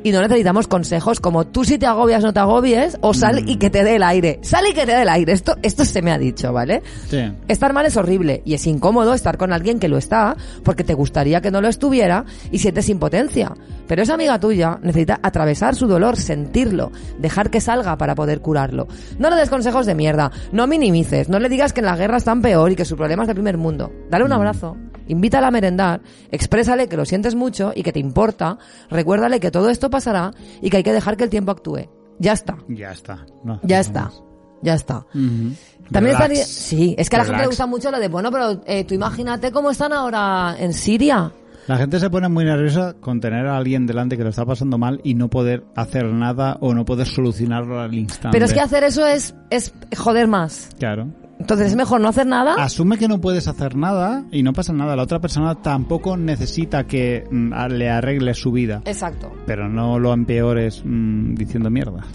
[0.03, 3.55] y no necesitamos consejos como tú si te agobias no te agobies o sal y
[3.55, 4.39] que te dé el aire.
[4.41, 5.33] Sal y que te dé el aire.
[5.33, 6.83] Esto, esto se me ha dicho, ¿vale?
[7.09, 7.19] Sí.
[7.47, 10.93] Estar mal es horrible y es incómodo estar con alguien que lo está porque te
[10.93, 13.53] gustaría que no lo estuviera y sientes impotencia.
[13.87, 18.87] Pero esa amiga tuya necesita atravesar su dolor, sentirlo, dejar que salga para poder curarlo.
[19.19, 22.17] No le des consejos de mierda, no minimices, no le digas que en la guerra
[22.17, 23.91] están peor y que su problema es del primer mundo.
[24.09, 28.57] Dale un abrazo, invítala a merendar, exprésale que lo sientes mucho y que te importa,
[28.89, 31.89] recuérdale que todo esto pasará y que hay que dejar que el tiempo actúe.
[32.19, 33.25] Ya está, Ya está.
[33.43, 34.23] No, ya no está, más.
[34.61, 34.97] ya está.
[35.13, 35.53] Ujú.
[35.91, 36.21] También Relax.
[36.31, 36.45] estaría...
[36.45, 38.93] Sí, es que a la gente le gusta mucho lo de, bueno, pero eh, tú
[38.93, 41.31] imagínate cómo están ahora en Siria.
[41.67, 44.77] La gente se pone muy nerviosa con tener a alguien delante que lo está pasando
[44.77, 48.29] mal y no poder hacer nada o no poder solucionarlo al instante.
[48.35, 50.69] Pero es que hacer eso es, es joder más.
[50.77, 51.07] Claro.
[51.43, 52.55] Entonces es mejor no hacer nada.
[52.55, 54.95] Asume que no puedes hacer nada y no pasa nada.
[54.95, 58.81] La otra persona tampoco necesita que mm, le arregles su vida.
[58.85, 59.29] Exacto.
[59.45, 62.05] Pero no lo empeores mm, diciendo mierda.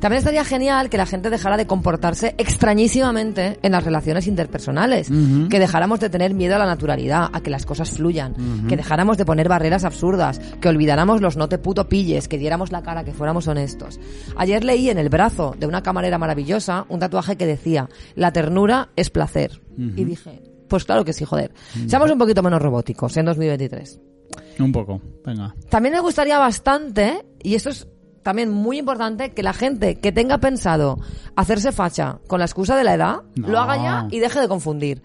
[0.00, 5.08] También estaría genial que la gente dejara de comportarse extrañísimamente en las relaciones interpersonales,
[5.50, 9.16] que dejáramos de tener miedo a la naturalidad, a que las cosas fluyan, que dejáramos
[9.18, 13.04] de poner barreras absurdas, que olvidáramos los no te puto pilles, que diéramos la cara,
[13.04, 13.98] que fuéramos honestos.
[14.36, 18.90] Ayer leí en el brazo de una camarera maravillosa un tatuaje que decía, la ternura
[18.96, 19.60] es placer.
[19.76, 21.52] Y dije, pues claro que sí, joder.
[21.86, 24.00] Seamos un poquito menos robóticos en 2023.
[24.58, 25.00] Un poco.
[25.24, 25.54] Venga.
[25.68, 27.88] También me gustaría bastante, y esto es
[28.22, 30.98] también muy importante, que la gente que tenga pensado
[31.36, 33.48] hacerse facha con la excusa de la edad, No.
[33.48, 35.02] lo haga ya y deje de confundir.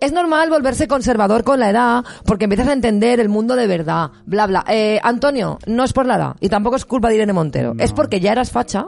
[0.00, 4.10] Es normal volverse conservador con la edad porque empiezas a entender el mundo de verdad,
[4.24, 4.64] bla, bla.
[4.68, 7.74] Eh, Antonio, no es por la edad y tampoco es culpa de Irene Montero.
[7.78, 8.86] Es porque ya eras facha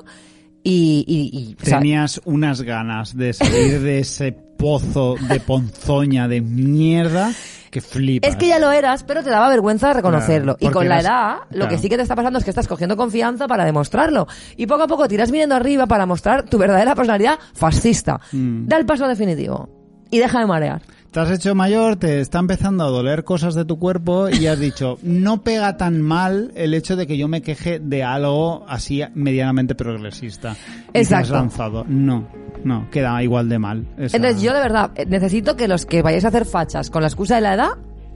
[0.64, 6.28] y, y, y, o sea, Tenías unas ganas de salir de ese pozo de ponzoña
[6.28, 7.32] de mierda
[7.70, 8.30] que flipas.
[8.30, 10.56] Es que ya lo eras, pero te daba vergüenza reconocerlo.
[10.56, 11.68] Claro, y con la eras- edad, lo claro.
[11.70, 14.28] que sí que te está pasando es que estás cogiendo confianza para demostrarlo.
[14.56, 18.20] Y poco a poco tiras mirando arriba para mostrar tu verdadera personalidad fascista.
[18.30, 18.66] Mm.
[18.66, 19.68] Da el paso definitivo.
[20.10, 20.82] Y deja de marear.
[21.12, 24.58] Te has hecho mayor, te está empezando a doler cosas de tu cuerpo y has
[24.58, 29.02] dicho, no pega tan mal el hecho de que yo me queje de algo así
[29.14, 30.56] medianamente progresista.
[30.88, 31.34] Y te has Exacto.
[31.34, 31.84] lanzado.
[31.86, 32.26] No,
[32.64, 33.86] no, queda igual de mal.
[33.98, 37.02] Esa- Entonces yo de verdad eh, necesito que los que vayáis a hacer fachas con
[37.02, 37.70] la excusa de la edad,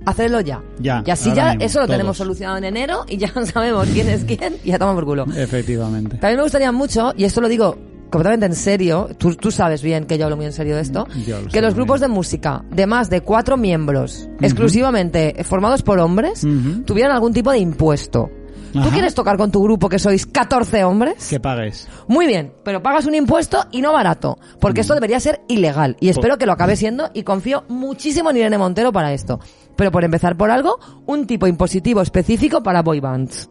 [0.06, 0.62] hacedlo ya.
[0.78, 1.98] Ya, Y así ya mismo, eso lo todos.
[1.98, 5.26] tenemos solucionado en enero y ya sabemos quién es quién y ya toma por culo.
[5.36, 6.16] Efectivamente.
[6.16, 7.76] También me gustaría mucho, y esto lo digo
[8.10, 11.06] completamente en serio, tú, tú sabes bien que yo hablo muy en serio de esto,
[11.26, 12.10] lo que los grupos bien.
[12.10, 16.82] de música de más de cuatro miembros, exclusivamente formados por hombres, Ujú.
[16.84, 18.30] tuvieran algún tipo de impuesto.
[18.72, 18.90] ¿Tú Ajá.
[18.90, 21.28] quieres tocar con tu grupo que sois 14 hombres?
[21.30, 21.88] Que pagues.
[22.08, 26.08] Muy bien, pero pagas un impuesto y no barato, porque esto debería ser ilegal y
[26.10, 29.40] espero que lo acabe siendo y confío muchísimo en Irene Montero para esto.
[29.76, 33.48] Pero por empezar por algo, un tipo impositivo específico para boy bands.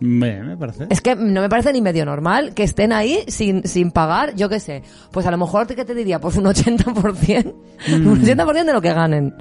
[0.00, 0.86] Me, me parece.
[0.88, 4.48] Es que no me parece ni medio normal que estén ahí sin, sin pagar, yo
[4.48, 4.82] qué sé.
[5.10, 6.18] Pues a lo mejor, ¿qué te diría?
[6.20, 7.54] Pues un 80%.
[7.92, 9.34] Un 80% de lo que ganen.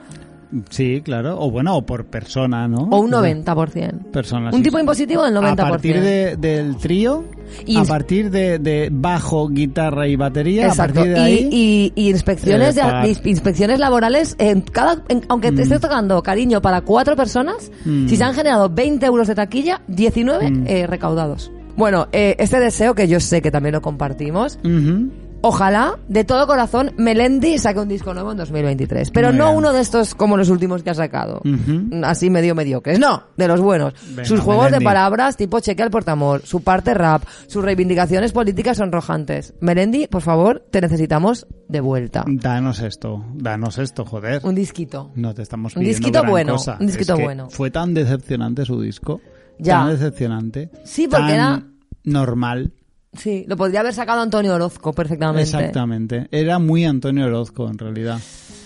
[0.70, 1.40] Sí, claro.
[1.40, 2.88] O bueno, o por persona, ¿no?
[2.90, 4.12] O un 90%.
[4.12, 4.54] Personas.
[4.54, 4.82] Un sí, tipo sí.
[4.82, 5.52] impositivo del 90%.
[5.66, 7.24] A partir de- del trío,
[7.68, 11.02] Y- a partir de, de bajo, guitarra y batería, Exacto.
[11.02, 11.50] a partir de ahí...
[11.52, 16.62] y, y, y inspecciones, de- inspecciones laborales, en cada, en- aunque te estés tocando cariño
[16.62, 18.08] para cuatro personas, Mm.
[18.08, 20.64] si se han generado 20 euros de taquilla, 19 Mm.
[20.68, 21.52] eh, recaudados.
[21.78, 25.10] Bueno, eh, este deseo que yo sé que también lo compartimos, Ujú.
[25.42, 29.12] Ojalá, de todo corazón, Melendi saque un disco nuevo en 2023.
[29.12, 31.42] Pero no uno de estos como los últimos que ha sacado.
[31.46, 32.04] Ujú.
[32.04, 33.00] Así medio mediocres.
[33.00, 33.94] No, de los buenos.
[34.10, 38.78] Venga, sus juegos de palabras tipo cheque al portamor, su parte rap, sus reivindicaciones políticas
[38.78, 39.54] sonrojantes.
[39.62, 42.26] Melendi, por favor, te necesitamos de vuelta.
[42.28, 44.42] Danos esto, danos esto, joder.
[44.44, 45.12] Un disquito.
[45.16, 46.78] No te estamos Un pidiendo disquito gran bueno, cosa.
[46.80, 47.50] un disquito Es que bueno.
[47.50, 49.22] Fue tan decepcionante su disco.
[49.58, 49.80] Ya.
[49.80, 50.70] Tan decepcionante.
[50.84, 51.64] Sí, porque tan era-
[52.04, 52.74] normal.
[53.14, 55.42] Sí, lo podría haber sacado Antonio Orozco perfectamente.
[55.44, 56.28] Exactamente.
[56.32, 58.20] Era muy Antonio Orozco, en realidad.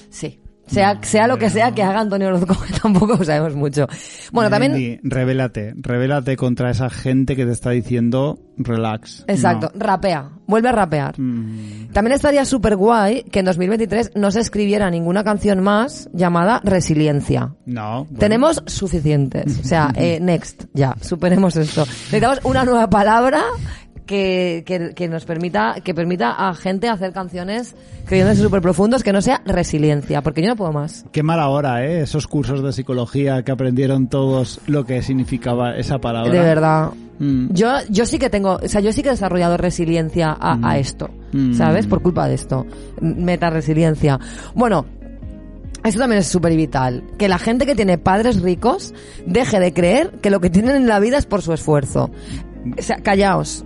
[0.10, 0.40] Sí.
[0.66, 3.88] Sea, sea lo que sea que haga Antonio Orozco, que tampoco sabemos mucho.
[4.32, 4.72] Bueno, también...
[4.72, 9.26] Melendi, revélate, revélate contra esa gente que te está diciendo relax.
[9.28, 11.20] Exacto, rapea, vuelve a rapear.
[11.20, 16.62] Mm, También estaría súper guay que en 2023 no se escribiera ninguna canción más llamada
[16.64, 17.56] Resiliencia.
[17.66, 18.06] no.
[18.06, 18.20] bueno.
[18.20, 19.60] Tenemos suficientes.
[19.60, 21.82] O sea, eh, next, ya, superemos esto.
[21.86, 23.44] Necesitamos una nueva palabra
[24.06, 29.14] que, que, que nos permita, que permita a gente hacer canciones creyéndose súper profundos que
[29.14, 31.06] no sea resiliencia, porque yo no puedo más.
[31.12, 32.02] Qué mala hora, ¿eh?
[32.02, 36.32] Esos cursos de psicología que aprendieron todos lo que significaba esa palabra.
[36.32, 36.90] De verdad.
[37.20, 37.54] Mm.
[37.54, 40.78] Yo, yo sí que tengo, o sea, yo sí que he desarrollado resiliencia a, a
[40.78, 41.54] esto, Mm.
[41.56, 41.88] ¿sabes?
[41.88, 42.66] Por culpa de esto.
[43.02, 44.20] Meta resiliencia.
[44.54, 44.86] Bueno,
[45.84, 47.04] esto también es súper vital.
[47.18, 48.94] Que la gente que tiene padres ricos
[49.26, 52.12] deje de creer que lo que tienen en la vida es por su esfuerzo.
[52.78, 53.66] O sea, callaos.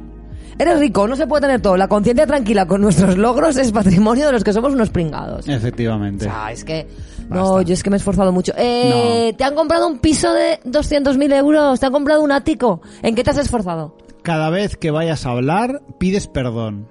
[0.60, 1.78] Eres rico, no se puede tener todo.
[1.78, 5.48] La conciencia tranquila con nuestros logros es patrimonio de los que somos unos pringados.
[5.48, 6.26] Efectivamente.
[6.26, 6.88] O sea, es que...
[7.30, 8.54] No, yo es que me he esforzado mucho.
[8.58, 11.80] Eh, ¿Te han comprado un piso de 200.000 euros?
[11.80, 12.82] ¿Te han comprado un ático?
[13.04, 13.98] ¿En qué te has esforzado?
[14.24, 16.88] Cada vez que vayas a hablar, pides perdón.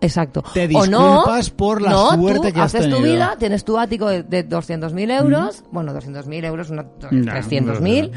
[0.00, 0.44] Exacto.
[0.54, 3.12] Te o no, disculpas por la no, suerte tú que has haces tu tenido.
[3.14, 8.10] vida, tienes tu ático de, de 200.000 euros, bueno, 200.000 euros, una- 300.000,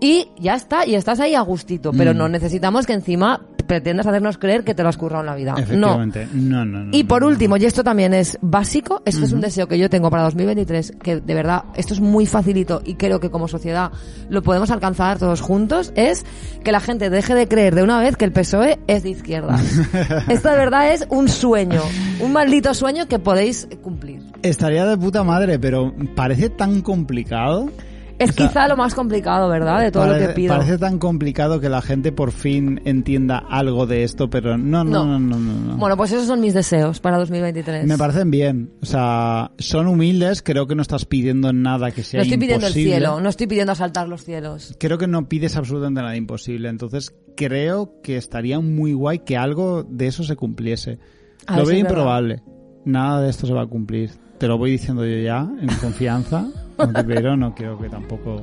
[0.00, 2.16] y ya está, y estás ahí a gustito, pero Mm.
[2.18, 5.52] no necesitamos que encima pretendas hacernos creer que te lo has currado en la vida.
[5.52, 5.58] No.
[5.58, 6.28] Efectivamente.
[6.32, 6.90] No, no, no.
[6.92, 10.10] Y por último, y esto también es básico, esto es un deseo que yo tengo
[10.10, 13.92] para 2023, que de verdad, esto es muy facilito y creo que como sociedad
[14.28, 16.24] lo podemos alcanzar todos juntos, es
[16.64, 19.62] que la gente deje de creer de una vez que el PSOE es de izquierdas.
[20.28, 21.82] esto de verdad es un sueño,
[22.20, 24.22] un maldito sueño que podéis cumplir.
[24.42, 27.70] Estaría de puta madre, pero parece tan complicado.
[28.18, 29.80] Es O sea, quizá lo más complicado, ¿verdad?
[29.80, 30.54] De todo parece, lo que pido.
[30.54, 35.04] Parece tan complicado que la gente por fin entienda algo de esto, pero no, no,
[35.04, 35.52] no, no, no.
[35.52, 35.76] no.
[35.76, 37.86] Bueno, pues esos son mis deseos para 2023.
[37.86, 38.72] Me parecen bien.
[38.82, 40.42] O sea, son humildes.
[40.42, 43.46] Creo que no estás pidiendo nada que sea no estoy pidiendo el cielo, no estoy
[43.46, 44.74] pidiendo asaltar los cielos.
[44.78, 46.68] Creo que no pides absolutamente nada imposible.
[46.68, 50.98] Entonces, creo que estaría muy guay que algo de eso se cumpliese.
[51.46, 52.42] A lo si veo improbable.
[52.84, 54.10] Nada de esto se va a cumplir.
[54.38, 56.48] Te lo voy diciendo yo ya, en confianza.
[57.06, 58.40] Pero no quiero que tampoco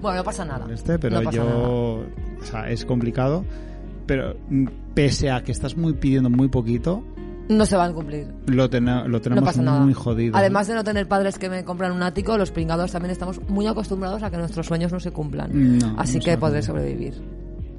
[0.00, 0.66] Bueno, no pasa nada.
[0.72, 1.58] este, pero No yo, nada.
[1.58, 2.04] o
[2.42, 3.44] sea, es complicado.
[4.06, 7.02] Pero mm, pese a que estás muy pidiendo muy poquito,
[7.48, 8.26] No se van a cumplir.
[8.46, 9.80] lo, tene- lo No tenemos pasa nada.
[9.80, 10.36] muy jodido.
[10.36, 13.66] Además de no tener padres que me compran un ático, los pringados también estamos muy
[13.66, 15.78] acostumbrados a que nuestros sueños no se cumplan.
[15.78, 17.14] No, Así no que podré sobrevivir.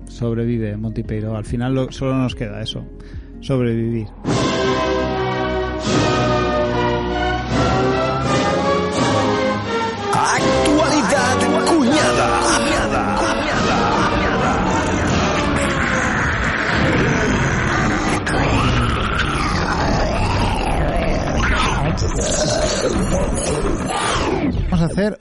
[0.07, 1.35] sobrevive Montipeiro.
[1.35, 2.83] Al final lo- solo nos queda eso.
[3.41, 4.07] sobrevivir.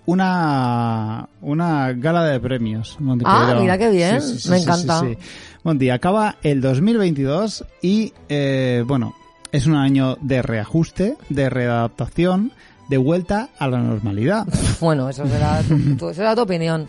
[0.06, 2.96] Una, una gala de premios.
[3.00, 5.02] Monty Ah, mira qué bien, me encanta.
[5.64, 9.14] Monty, acaba el 2022 y, eh, bueno,
[9.52, 12.52] es un año de reajuste, de readaptación,
[12.88, 14.46] de vuelta a la normalidad.
[14.80, 15.74] Bueno, eso será tu-
[16.08, 16.86] eso será tu opinión.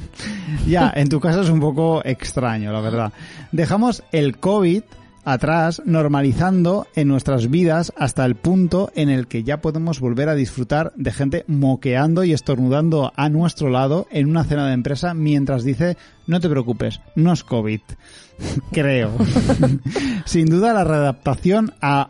[0.67, 3.13] Ya, en tu caso es un poco extraño, la verdad.
[3.51, 4.81] Dejamos el COVID
[5.25, 10.35] atrás, normalizando en nuestras vidas hasta el punto en el que ya podemos volver a
[10.35, 15.63] disfrutar de gente moqueando y estornudando a nuestro lado en una cena de empresa mientras
[15.63, 17.81] dice, no te preocupes, no es COVID.
[18.71, 19.11] Creo.
[20.25, 22.09] Sin duda la readaptación a,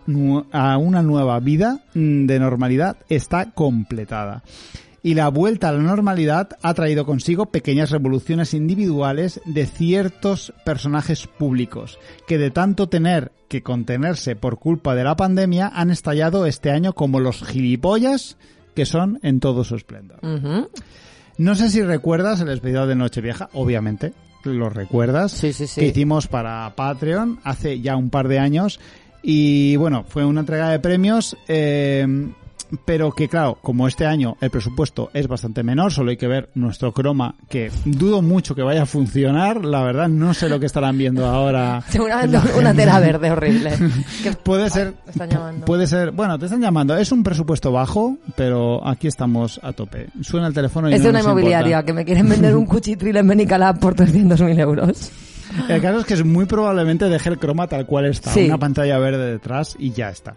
[0.52, 4.44] a una nueva vida mm, de normalidad está completada
[5.04, 11.28] y la vuelta a la normalidad ha traído consigo pequeñas revoluciones individuales de ciertos personajes
[11.28, 16.72] públicos, que de tanto tener que contenerse por culpa de la pandemia han estallado este
[16.72, 18.38] año como los gilipollas
[18.76, 20.20] que son en todo su esplendor.
[21.38, 24.14] No sé si recuerdas el especial de Nochevieja, obviamente,
[24.46, 25.82] lo recuerdas, Sí, sí, sí.
[25.82, 28.80] que hicimos para Patreon hace ya un par de años
[29.22, 32.06] y bueno, fue una entrega de premios, eh,
[32.86, 36.50] pero que claro, como este año el presupuesto es bastante menor, solo hay que ver
[36.56, 40.66] nuestro croma, que dudo mucho que vaya a funcionar, la verdad no sé lo que
[40.66, 41.84] estarán viendo ahora.
[41.90, 43.72] Seguramente una tela verde horrible.
[44.44, 44.94] Puede ser,
[45.30, 45.66] llamando.
[45.66, 50.08] puede ser, bueno, te están llamando, es un presupuesto bajo, pero aquí estamos a tope.
[50.22, 51.40] Suena el teléfono y Es no de una nos importa.
[51.42, 55.12] inmobiliaria que me quieren vender un cuchitril en Benicalab por 300.000 euros.
[55.70, 58.46] El caso es que es muy probablemente deje el croma tal cual está, Sí.
[58.46, 60.36] una pantalla verde detrás y ya está.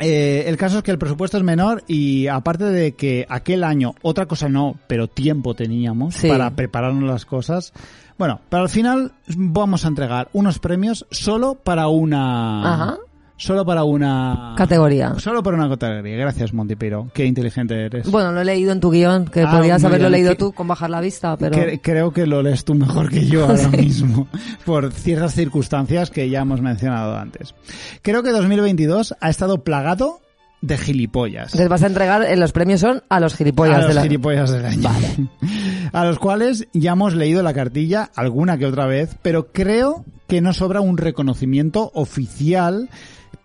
[0.00, 3.94] Eh, el caso es que el presupuesto es menor y aparte de que aquel año
[4.02, 6.28] otra cosa no, pero tiempo teníamos Sí.
[6.28, 7.72] para prepararnos las cosas.
[8.18, 12.98] Bueno, pero al final vamos a entregar unos premios solo para una Ajá.
[13.44, 15.14] Solo para una Categoría.
[15.18, 16.16] Solo para una categoría.
[16.16, 17.08] Gracias, Montipiro.
[17.14, 18.10] Qué inteligente eres.
[18.10, 20.22] Bueno, lo he leído en tu guion, que Ah, podrías haberlo bien.
[20.22, 21.56] leído tú con bajar la vista, pero...
[21.56, 24.26] Cre- creo que lo lees tú mejor que yo ahora mismo,
[24.64, 27.54] por ciertas circunstancias que ya hemos mencionado antes.
[28.02, 30.20] Creo que 2022 ha estado plagado
[30.60, 31.54] de gilipollas.
[31.54, 34.02] Les vas a entregar, eh, los premios son a los gilipollas a de los la...
[34.02, 34.88] gilipollas del año.
[35.92, 40.40] A los cuales ya hemos leído la cartilla alguna que otra vez, pero creo que
[40.40, 42.88] no sobra un reconocimiento oficial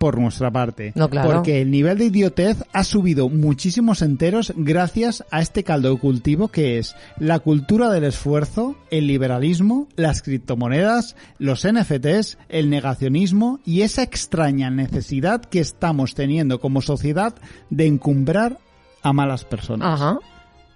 [0.00, 0.92] por nuestra parte.
[0.94, 1.30] No, claro.
[1.30, 6.48] Porque el nivel de idiotez ha subido muchísimos enteros gracias a este caldo de cultivo
[6.48, 13.82] que es la cultura del esfuerzo, el liberalismo, las criptomonedas, los NFTs, el negacionismo y
[13.82, 17.34] esa extraña necesidad que estamos teniendo como sociedad
[17.68, 18.58] de encumbrar
[19.02, 20.18] a malas personas Ajá.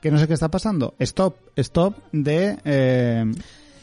[0.03, 0.93] que no sé qué está pasando.
[0.99, 3.25] Stop, stop de, eh,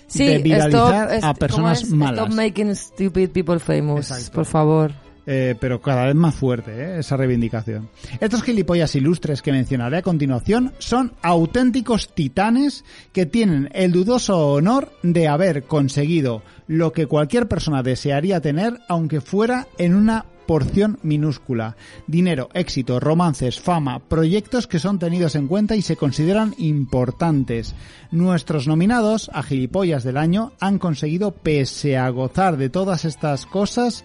[0.05, 2.25] Sí, de viralizar stop, a ¿cómo personas malas.
[2.25, 4.33] Stop making stupid people famous, Exacto.
[4.33, 4.91] por favor.
[5.27, 6.99] Eh, pero cada vez más fuerte ¿eh?
[6.99, 7.89] esa reivindicación.
[8.19, 14.91] Estos gilipollas ilustres que mencionaré a continuación son auténticos titanes que tienen el dudoso honor
[15.03, 21.77] de haber conseguido lo que cualquier persona desearía tener aunque fuera en una porción minúscula.
[22.07, 27.75] Dinero, éxito, romances, fama, proyectos que son tenidos en cuenta y se consideran importantes.
[28.11, 34.03] Nuestros nominados a gilipollas del año han conseguido, pese a gozar de todas estas cosas,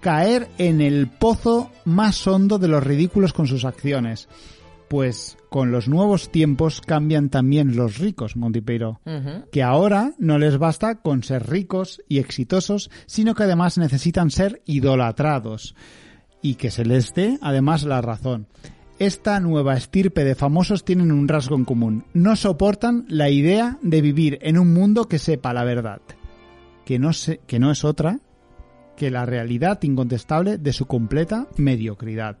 [0.00, 4.28] caer en el pozo más hondo de los ridículos con sus acciones.
[4.88, 9.00] Pues con los nuevos tiempos cambian también los ricos, Montipeiro.
[9.04, 9.44] Ujú.
[9.50, 14.62] Que ahora no les basta con ser ricos y exitosos, sino que además necesitan ser
[14.64, 15.74] idolatrados.
[16.40, 18.46] Y que se les dé además la razón.
[19.00, 22.04] Esta nueva estirpe de famosos tienen un rasgo en común.
[22.14, 26.00] No soportan la idea de vivir en un mundo que sepa la verdad.
[26.84, 28.20] Que no, se- que no es otra
[28.96, 32.36] que la realidad incontestable de su completa mediocridad.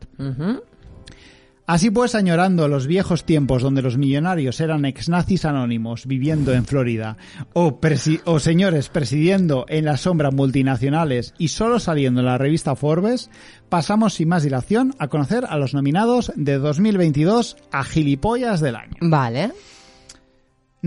[1.66, 7.16] Así pues, añorando los viejos tiempos donde los millonarios eran ex-nazis anónimos viviendo en Florida,
[7.54, 7.80] o,
[8.24, 13.30] o señores presidiendo en la sombra multinacionales y solo saliendo en la revista Forbes,
[13.68, 18.94] pasamos sin más dilación a conocer a los nominados de 2022 a Gilipollas del Año.
[19.00, 19.50] Vale.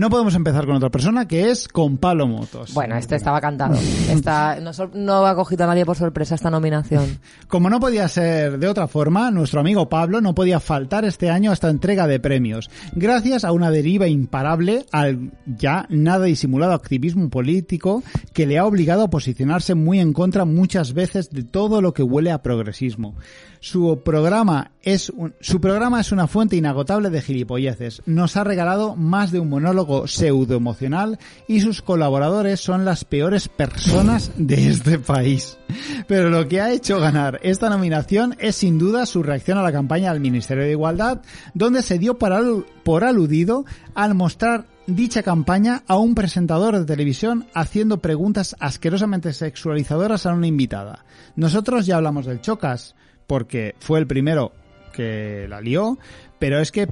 [0.00, 2.72] No podemos empezar con otra persona que es con Pablo Motos.
[2.72, 3.74] Bueno, este estaba cantado.
[4.08, 4.58] Esta,
[4.94, 7.18] no, ha cogido a nadie por sorpresa esta nominación.
[7.48, 11.50] Como no podía ser de otra forma, nuestro amigo Pablo no podía faltar este año
[11.50, 17.28] a esta entrega de premios, gracias a una deriva imparable al ya nada disimulado activismo
[17.28, 21.92] político que le ha obligado a posicionarse muy en contra muchas veces de todo lo
[21.92, 23.16] que huele a progresismo.
[23.62, 28.00] Su programa es un- su programa es una fuente inagotable de gilipolleces.
[28.06, 33.48] Nos ha regalado más de un monólogo pseudo emocional y sus colaboradores son las peores
[33.48, 35.58] personas de este país.
[36.06, 39.72] Pero lo que ha hecho ganar esta nominación es sin duda su reacción a la
[39.72, 41.20] campaña del Ministerio de Igualdad,
[41.54, 47.98] donde se dio por aludido al mostrar dicha campaña a un presentador de televisión haciendo
[47.98, 51.04] preguntas asquerosamente sexualizadoras a una invitada.
[51.36, 54.52] Nosotros ya hablamos del Chocas, porque fue el primero
[54.92, 55.98] que la lió,
[56.40, 56.88] pero es que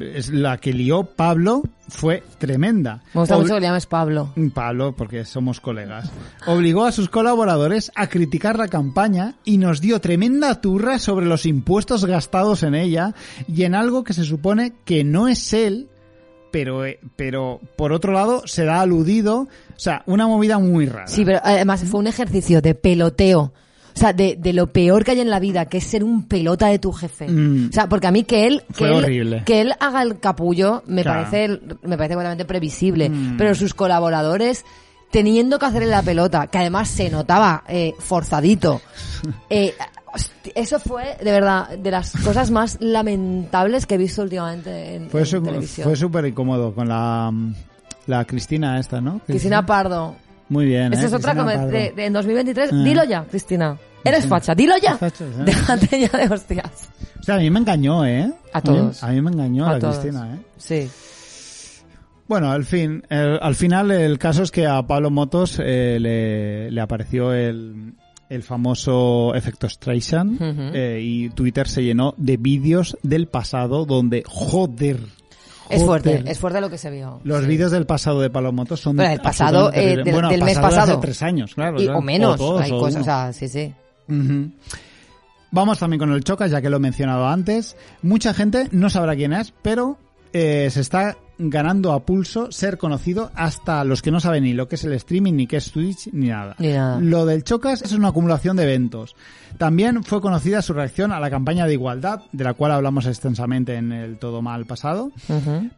[0.00, 3.02] es la que lió Pablo fue tremenda.
[3.14, 4.32] Me gusta Ob- mucho que le llames Pablo.
[4.54, 6.10] Pablo, porque somos colegas,
[6.46, 11.44] obligó a sus colaboradores a criticar la campaña y nos dio tremenda turra sobre los
[11.46, 13.14] impuestos gastados en ella
[13.48, 15.88] y en algo que se supone que no es él,
[16.50, 21.06] pero, eh, pero por otro lado se da aludido, o sea, una movida muy rara.
[21.08, 23.52] Sí, pero además fue un ejercicio de peloteo.
[23.94, 26.24] O sea, de, de lo peor que hay en la vida, que es ser un
[26.28, 27.28] pelota de tu jefe.
[27.28, 27.68] Mm.
[27.68, 31.02] O sea, porque a mí que él, que él, que él haga el capullo me
[31.02, 31.24] Claro.
[31.30, 31.48] parece,
[31.82, 33.10] me parece completamente previsible.
[33.10, 33.36] Mm.
[33.36, 34.64] Pero sus colaboradores
[35.10, 38.80] teniendo que hacerle la pelota, que además se notaba eh, forzadito.
[39.50, 39.74] Eh,
[40.54, 45.20] eso fue, de verdad, de las cosas más lamentables que he visto últimamente en, Fue
[45.20, 45.84] en su- televisión.
[45.86, 47.32] fue súper incómodo con la,
[48.06, 49.20] la Cristina esta, ¿no?
[49.26, 50.16] Cristina Pardo.
[50.52, 50.92] Muy bien.
[50.92, 51.06] Esa ¿eh?
[51.06, 52.72] es otra Cristina que de, de- en 2023.
[52.72, 52.74] Eh.
[52.84, 53.78] Dilo ya, Cristina.
[54.04, 54.96] Eres facha, dilo ya.
[54.98, 55.28] Facha, ¿eh?
[55.46, 56.88] Déjate ya de hostias.
[57.18, 58.30] O sea, a mí me engañó, ¿eh?
[58.52, 59.02] A todos.
[59.02, 59.98] A mí, me engañó A la todos.
[59.98, 60.38] Cristina, ¿eh?
[60.58, 60.88] Sí.
[62.28, 66.70] Bueno, al fin, el- al final el caso es que a Pablo Motos eh, le,
[66.70, 67.94] le apareció el,
[68.28, 70.38] el famoso efecto Streisand
[70.74, 75.00] eh, y Twitter se llenó de vídeos del pasado donde, joder,
[75.70, 77.20] Es fuerte, es fuerte lo que se vio.
[77.24, 80.42] Los vídeos del pasado de Pablo Motos son Bueno, el pasado, eh, del- bueno, del
[80.42, 80.92] mes pasado de pasado.
[80.98, 81.80] hace tres años, claro.
[81.80, 83.02] Y- o menos, dos, hay o cosas, uno.
[83.02, 83.72] o sea, sí, sí.
[85.50, 87.76] Vamos también con el Chocas, ya que lo he mencionado antes.
[88.02, 89.98] Mucha gente no sabrá quién es, pero
[90.32, 91.16] eh, se está
[91.50, 94.92] ganando a pulso ser conocido hasta los que no saben ni lo que es el
[94.94, 96.56] streaming, ni qué es Twitch, ni nada.
[97.00, 99.16] Lo del Chocas es una acumulación de eventos.
[99.58, 103.74] También fue conocida su reacción a la campaña de igualdad, de la cual hablamos extensamente
[103.74, 105.12] en el Todo Mal pasado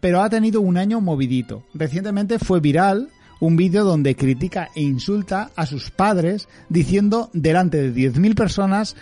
[0.00, 1.62] pero ha tenido un año movidito.
[1.74, 3.08] Recientemente fue viral
[3.40, 8.96] un vídeo donde critica e insulta a sus padres diciendo delante de 10.000 personas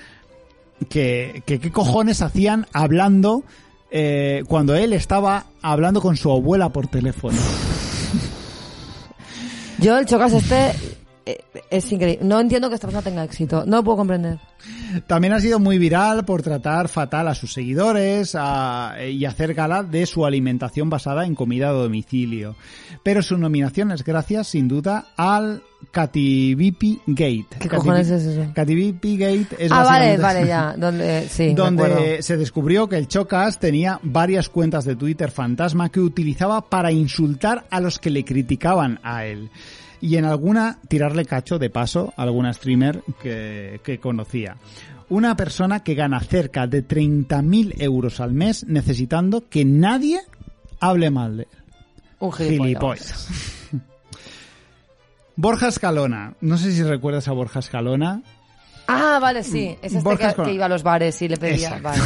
[0.88, 3.44] que, que qué cojones hacían hablando
[3.92, 7.38] eh, cuando él estaba hablando con su abuela por teléfono.
[9.78, 10.72] Yo, el chocas este
[11.26, 11.38] eh,
[11.70, 12.24] es increíble.
[12.26, 13.64] No entiendo que esta persona tenga éxito.
[13.66, 14.38] No lo puedo comprender.
[15.07, 19.83] También ha sido muy viral por tratar fatal a sus seguidores a- y hacer gala
[19.83, 22.55] de su alimentación basada en comida a domicilio.
[23.02, 27.59] Pero su nominación es gracias, sin duda, al Cativipi Gate.
[27.61, 28.50] ¿Qué cojones es eso?
[28.55, 30.74] Cativipi Gate es ah, vale, vale, ya.
[30.76, 36.00] Donde, sí, donde se descubrió que el Chocas tenía varias cuentas de Twitter fantasma que
[36.00, 39.50] utilizaba para insultar a los que le criticaban a él.
[40.00, 44.57] Y en alguna tirarle cacho de paso a alguna streamer que, que conocía.
[45.11, 50.20] Una persona que gana cerca de 30.000 euros al mes necesitando que nadie
[50.81, 51.48] hable mal de él.
[52.18, 53.28] Un gilipollas.
[53.28, 53.62] Gilipollas.
[55.36, 56.34] Borja Escalona.
[56.40, 58.22] No sé si recuerdas a Borja Escalona.
[58.88, 59.76] Ah, vale, sí.
[59.80, 61.78] Es este que, que iba a los bares y le pedía.
[61.82, 62.02] Vale.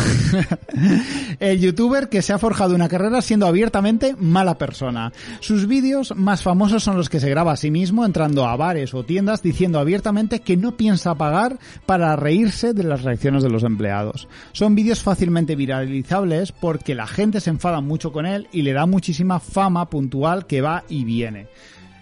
[1.41, 5.13] El youtuber que se ha forjado una carrera siendo abiertamente mala persona.
[5.41, 8.95] Sus vídeos más famosos son los que se graba a sí mismo entrando a bares
[8.95, 13.65] o tiendas diciendo abiertamente que no piensa pagar para reírse de las reacciones de los
[13.65, 14.29] empleados.
[14.53, 18.87] Son vídeos fácilmente viralizables porque la gente se enfada mucho con él y le da
[18.87, 21.49] muchísima fama puntual que va y viene.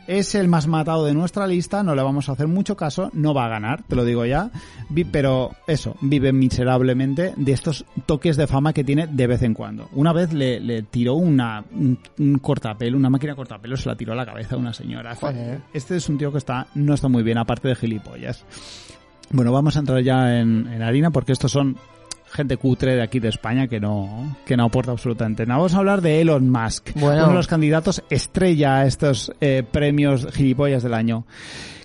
[0.07, 3.33] Es el más matado de nuestra lista, no le vamos a hacer mucho caso, no
[3.33, 4.51] va a ganar, te lo digo ya,
[5.11, 9.89] pero eso, vive miserablemente de estos toques de fama que tiene de vez en cuando.
[9.93, 14.13] Una vez le, le tiró una, un, un cortapelo, una máquina cortapelo, se la tiró
[14.13, 15.15] a la cabeza a una señora.
[15.15, 15.61] Joder.
[15.73, 18.45] Este es un tío que está, no está muy bien, aparte de gilipollas.
[19.31, 21.77] Bueno, vamos a entrar ya en, en harina porque estos son
[22.35, 25.59] gente cutre de aquí de España que no, que no aporta absolutamente nada.
[25.59, 27.19] Vamos a hablar de Elon Musk, Bueno.
[27.23, 31.25] uno de los candidatos estrella a estos eh, premios gilipollas del año.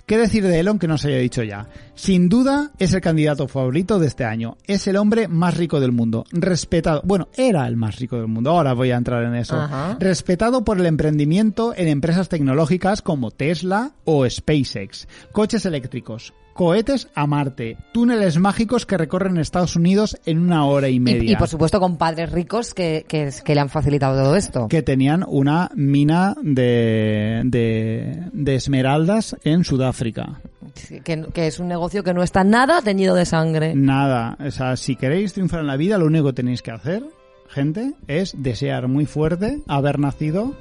[0.06, 1.68] ¿Qué decir de Elon que no se haya dicho ya?
[1.94, 4.56] Sin duda es el candidato favorito de este año.
[4.66, 6.24] Es el hombre más rico del mundo.
[6.32, 7.00] Respetado.
[7.04, 8.50] Bueno, era el más rico del mundo.
[8.50, 9.54] Ahora voy a entrar en eso.
[9.56, 9.96] Ajá.
[10.00, 15.06] Respetado por el emprendimiento en empresas tecnológicas como Tesla o SpaceX.
[15.30, 16.34] Coches eléctricos.
[16.60, 17.78] Cohetes a Marte.
[17.90, 21.22] Túneles mágicos que recorren Estados Unidos en una hora y media.
[21.22, 24.68] Y, y, por supuesto con padres ricos que, que, que le han facilitado todo esto.
[24.68, 30.42] que tenían una mina de, de, de esmeraldas en Sudáfrica.
[30.74, 33.74] Sí, Que, que es un negocio que no está nada teñido de sangre.
[33.74, 37.02] Nada, o sea, si queréis triunfar en la vida, lo único que tenéis que hacer,
[37.48, 40.54] gente, es desear muy fuerte haber nacido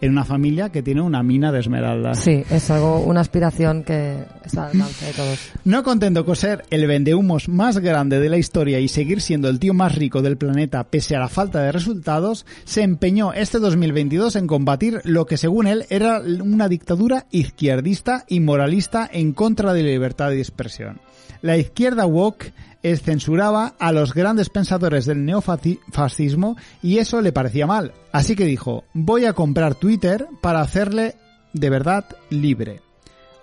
[0.00, 2.20] en una familia que tiene una mina de esmeraldas.
[2.20, 5.38] Sí, es algo, una aspiración que está al alcance de todos.
[5.64, 9.58] No contento con ser el vendehumos más grande de la historia y seguir siendo el
[9.58, 14.36] tío más rico del planeta pese a la falta de resultados, se empeñó este 2022
[14.36, 19.82] en combatir lo que según él era una dictadura izquierdista y moralista en contra de
[19.82, 21.00] la libertad de expresión.
[21.42, 22.52] La izquierda woke
[22.96, 27.92] censuraba a los grandes pensadores del neofascismo y eso le parecía mal.
[28.12, 31.16] Así que dijo, voy a comprar Twitter para hacerle
[31.52, 32.80] de verdad libre.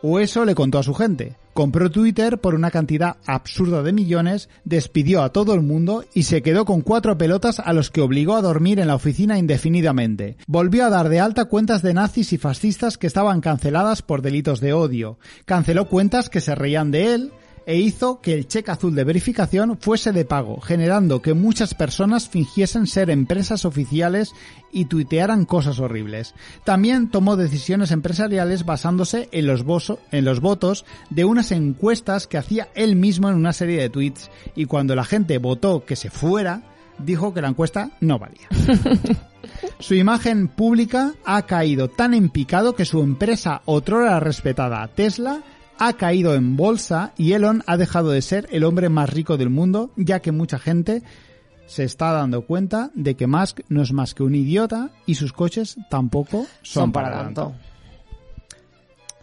[0.02, 1.36] O eso le contó a su gente.
[1.54, 6.42] Compró Twitter por una cantidad absurda de millones, despidió a todo el mundo y se
[6.42, 10.36] quedó con cuatro pelotas a los que obligó a dormir en la oficina indefinidamente.
[10.48, 14.60] Volvió a dar de alta cuentas de nazis y fascistas que estaban canceladas por delitos
[14.60, 15.18] de odio.
[15.46, 17.32] Canceló cuentas que se reían de él,
[17.66, 22.30] e hizo que el cheque azul de verificación fuese de pago, generando que muchas personas
[22.30, 24.32] fingiesen ser empresas oficiales
[24.72, 26.36] y tuitearan cosas horribles.
[26.64, 32.38] También tomó decisiones empresariales basándose en los, boso- en los votos de unas encuestas que
[32.38, 36.10] hacía él mismo en una serie de tweets y cuando la gente votó que se
[36.10, 36.62] fuera,
[37.00, 38.48] dijo que la encuesta no valía.
[39.80, 45.44] Su imagen pública ha caído tan en picado que su empresa, otrora respetada Tesla,
[45.80, 49.50] ha caído en bolsa y Elon ha dejado de ser el hombre más rico del
[49.50, 51.04] mundo, ya que mucha gente
[51.68, 55.34] se está dando cuenta de que Musk no es más que un idiota y sus
[55.34, 57.54] coches tampoco son, Son para tanto.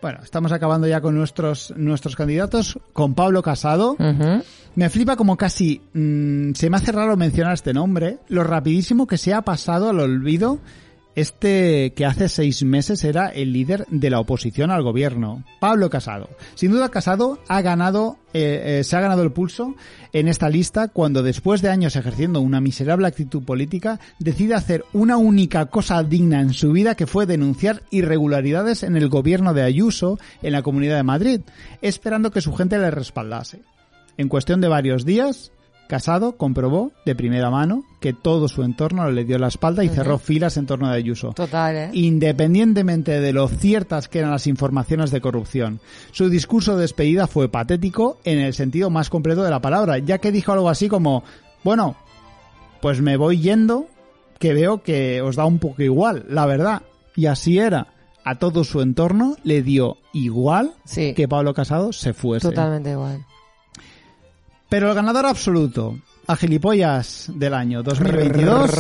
[0.01, 3.93] Bueno, estamos acabando ya con nuestros, nuestros candidatos, con Pablo Casado.
[3.93, 4.43] Ujú.
[4.75, 9.17] Me flipa como casi mm, se me hace raro mencionar este nombre, lo rapidísimo que
[9.17, 10.59] se ha pasado al olvido
[11.15, 16.31] este que hace seis meses era el líder de la oposición al gobierno, Pablo Casado.
[16.55, 19.75] Sin duda Casado ha ganado, eh, eh, se ha ganado el pulso
[20.13, 25.17] en esta lista cuando después de años ejerciendo una miserable actitud política decide hacer una
[25.17, 30.19] única cosa digna en su vida que fue denunciar irregularidades en el gobierno de Ayuso
[30.43, 31.41] en la Comunidad de Madrid,
[31.83, 33.61] esperando que su gente le respaldase.
[34.19, 35.53] En cuestión de varios días,
[35.93, 40.17] Casado comprobó de primera mano que todo su entorno le dio la espalda y cerró
[40.17, 41.35] filas en torno de Ayuso.
[41.35, 41.91] Total, ¿eh?
[41.93, 45.81] Independientemente de lo ciertas que eran las informaciones de corrupción,
[46.13, 50.17] su discurso de despedida fue patético en el sentido más completo de la palabra, ya
[50.17, 51.25] que dijo algo así como,
[51.63, 51.95] bueno,
[52.81, 53.85] pues me voy yendo,
[54.39, 56.81] que veo que os da un poco igual, la verdad.
[57.17, 57.89] Y así era.
[58.25, 61.13] A todo su entorno le dio igual Sí.
[61.13, 62.49] que Pablo Casado se fuese.
[62.49, 63.27] Totalmente igual.
[64.73, 68.71] Pero el ganador absoluto a gilipollas del año 2022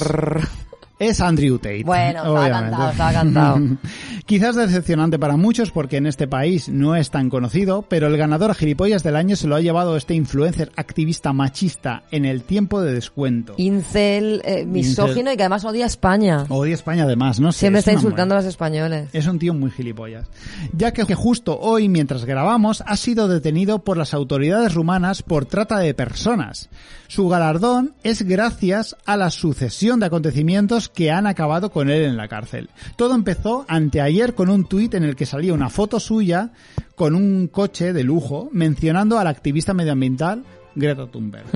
[1.03, 1.84] es Andrew Tate.
[1.84, 3.61] Bueno, estaba cantado, estaba cantado.
[4.26, 8.55] Quizás decepcionante para muchos porque en este país no es tan conocido, pero el ganador
[8.55, 12.94] gilipollas del año se lo ha llevado este influencer activista machista en el tiempo de
[12.94, 13.55] descuento.
[13.59, 16.46] Incel, eh, misógino y que además odia España.
[16.48, 17.61] Odia España además, no sé.
[17.61, 19.09] Siempre es está insultando a los españoles.
[19.12, 20.28] Es un tío muy gilipollas.
[20.72, 25.78] Ya que justo hoy, mientras grabamos, ha sido detenido por las autoridades rumanas por trata
[25.78, 26.70] de personas.
[27.09, 32.16] Su galardón es gracias a la sucesión de acontecimientos que han acabado con él en
[32.16, 32.68] la cárcel.
[32.97, 36.51] Todo empezó anteayer con un tuit en el que salía una foto suya
[36.95, 41.47] con un coche de lujo mencionando al activista medioambiental Greta Thunberg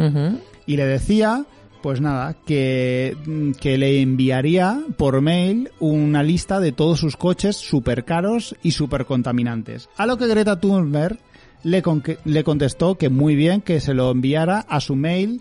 [0.67, 1.45] y le decía
[1.83, 3.17] pues nada, que,
[3.61, 9.05] que le enviaría por mail una lista de todos sus coches super caros y super
[9.07, 9.89] contaminantes.
[9.97, 11.19] A lo que Greta Thunberg
[11.63, 15.41] le, con- le contestó que muy bien que se lo enviara a su mail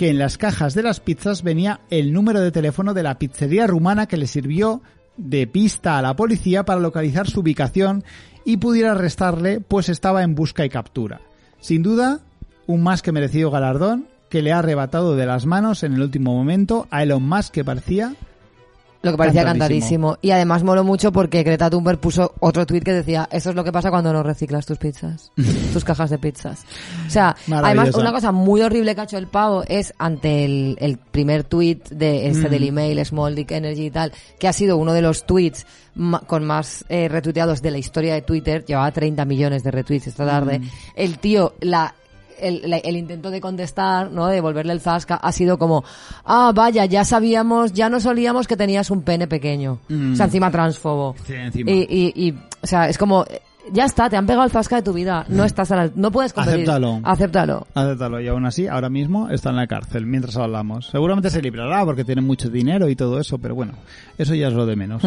[0.00, 3.66] que en las cajas de las pizzas venía el número de teléfono de la pizzería
[3.66, 4.80] rumana que le sirvió
[5.18, 8.02] de pista a la policía para localizar su ubicación
[8.46, 11.20] y pudiera arrestarle, pues estaba en busca y captura.
[11.60, 12.20] Sin duda,
[12.66, 16.32] un más que merecido galardón que le ha arrebatado de las manos en el último
[16.32, 18.14] momento a Elon Musk que parecía
[19.02, 20.08] Lo que parecía Cantadísimo.
[20.10, 20.18] cantadísimo.
[20.20, 23.64] Y además moló mucho porque Greta Thunberg puso otro tuit que decía, eso es lo
[23.64, 25.32] que pasa cuando no reciclas tus pizzas,
[25.72, 26.64] tus cajas de pizzas.
[27.06, 30.76] O sea, además una cosa muy horrible que ha hecho el pavo es ante el,
[30.80, 32.50] el primer tuit de este Mm.
[32.50, 36.20] del email, Small Dick Energy y tal, que ha sido uno de los tweets ma-
[36.20, 40.26] con más eh, retuiteados de la historia de Twitter, llevaba 30 millones de retweets esta
[40.26, 40.58] tarde.
[40.58, 40.64] Mm.
[40.96, 41.94] El tío, la
[42.40, 44.26] el, el intento de contestar, ¿no?
[44.26, 45.84] De devolverle el zasca, ha sido como,
[46.24, 49.78] ah, vaya, ya sabíamos, ya nos olíamos que tenías un pene pequeño.
[49.88, 50.12] Mm.
[50.12, 51.14] O sea, encima transfobo.
[51.26, 51.70] Sí, encima.
[51.70, 53.24] Y, y, y, o sea, es como,
[53.72, 55.24] ya está, te han pegado el zasca de tu vida.
[55.28, 56.60] No estás a la, no puedes competir.
[56.60, 57.00] Acéptalo.
[57.04, 57.66] Acéptalo.
[57.74, 60.86] Acéptalo y aún así, ahora mismo está en la cárcel mientras hablamos.
[60.86, 63.74] Seguramente se librará porque tiene mucho dinero y todo eso, pero bueno,
[64.18, 65.02] eso ya es lo de menos.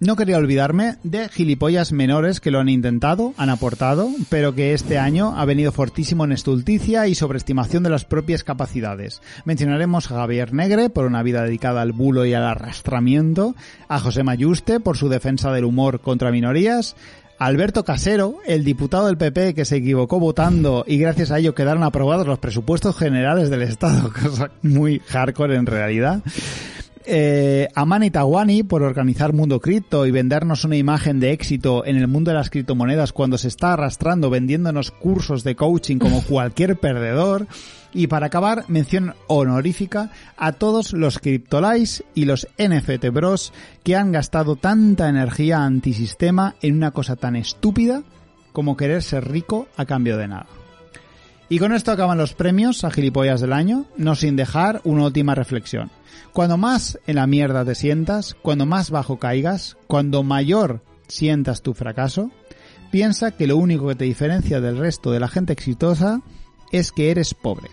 [0.00, 4.96] No quería olvidarme de gilipollas menores que lo han intentado, han aportado, pero que este
[4.96, 9.20] año ha venido fortísimo en estulticia y sobreestimación de las propias capacidades.
[9.44, 13.56] Mencionaremos a Javier Negre por una vida dedicada al bulo y al arrastramiento,
[13.88, 16.94] a José Mayuste por su defensa del humor contra minorías,
[17.40, 21.82] Alberto Casero, el diputado del PP que se equivocó votando y gracias a ello quedaron
[21.82, 26.22] aprobados los presupuestos generales del Estado, cosa muy hardcore en realidad
[27.10, 31.96] eh, a Mani Tawani por organizar Mundo Cripto y vendernos una imagen de éxito en
[31.96, 36.76] el mundo de las criptomonedas cuando se está arrastrando vendiéndonos cursos de coaching como cualquier
[36.76, 37.46] perdedor.
[37.94, 44.12] Y para acabar, mención honorífica a todos los CryptoLies y los NFT Bros que han
[44.12, 48.02] gastado tanta energía antisistema en una cosa tan estúpida
[48.52, 50.46] como querer ser rico a cambio de nada.
[51.48, 55.34] Y con esto acaban los premios a gilipollas del año, no sin dejar una última
[55.34, 55.90] reflexión.
[56.32, 61.72] Cuando más en la mierda te sientas, cuando más bajo caigas, cuando mayor sientas tu
[61.72, 62.30] fracaso,
[62.90, 66.20] piensa que lo único que te diferencia del resto de la gente exitosa
[66.70, 67.70] es que eres pobre.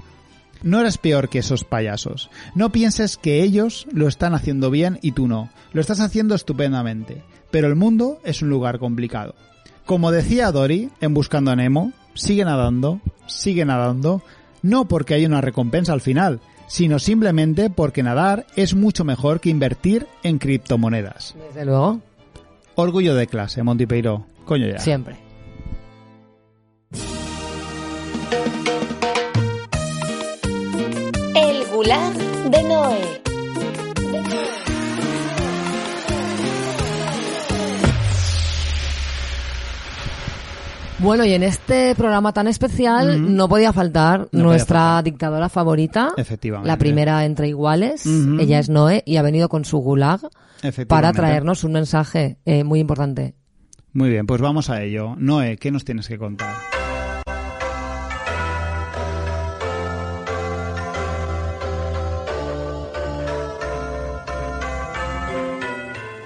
[0.63, 2.29] No eres peor que esos payasos.
[2.55, 5.49] No pienses que ellos lo están haciendo bien y tú no.
[5.73, 7.23] Lo estás haciendo estupendamente.
[7.51, 9.35] Pero el mundo es un lugar complicado.
[9.85, 14.21] Como decía Dory en Buscando a Nemo, sigue nadando, sigue nadando,
[14.61, 19.49] no porque hay una recompensa al final, sino simplemente porque nadar es mucho mejor que
[19.49, 21.35] invertir en criptomonedas.
[21.47, 22.01] Desde luego,
[22.75, 24.25] Orgullo de clase, Montipeiro.
[24.45, 24.79] Coño ya.
[24.79, 25.15] siempre.
[31.35, 32.13] El gulag
[32.51, 33.24] de Noé.
[41.05, 45.03] Bueno, y en este programa tan especial no podía faltar No podía nuestra faltar.
[45.03, 46.67] dictadora favorita, Efectivamente.
[46.67, 48.07] la primera entre iguales.
[48.07, 50.21] Ella es Noé y ha venido con su gulag
[50.87, 53.35] para traernos un mensaje eh, muy importante.
[53.93, 55.13] Muy bien, pues vamos a ello.
[55.15, 56.55] Noé, ¿qué nos tienes que contar?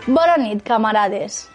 [0.08, 1.50] Boronit, camarades.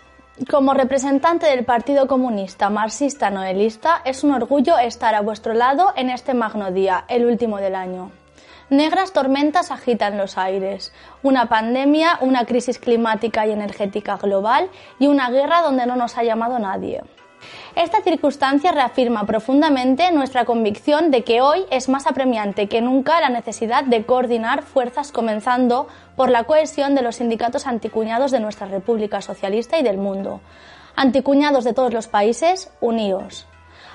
[0.50, 6.10] Como representante del Partido Comunista Marxista Noelista, es un orgullo estar a vuestro lado en
[6.10, 8.10] este magno día, el último del año.
[8.68, 15.30] Negras tormentas agitan los aires, una pandemia, una crisis climática y energética global y una
[15.30, 17.02] guerra donde no nos ha llamado nadie.
[17.76, 23.30] Esta circunstancia reafirma profundamente nuestra convicción de que hoy es más apremiante que nunca la
[23.30, 29.20] necesidad de coordinar fuerzas comenzando por la cohesión de los sindicatos anticuñados de nuestra República
[29.20, 30.40] Socialista y del mundo.
[30.94, 33.46] Anticuñados de todos los países, uníos.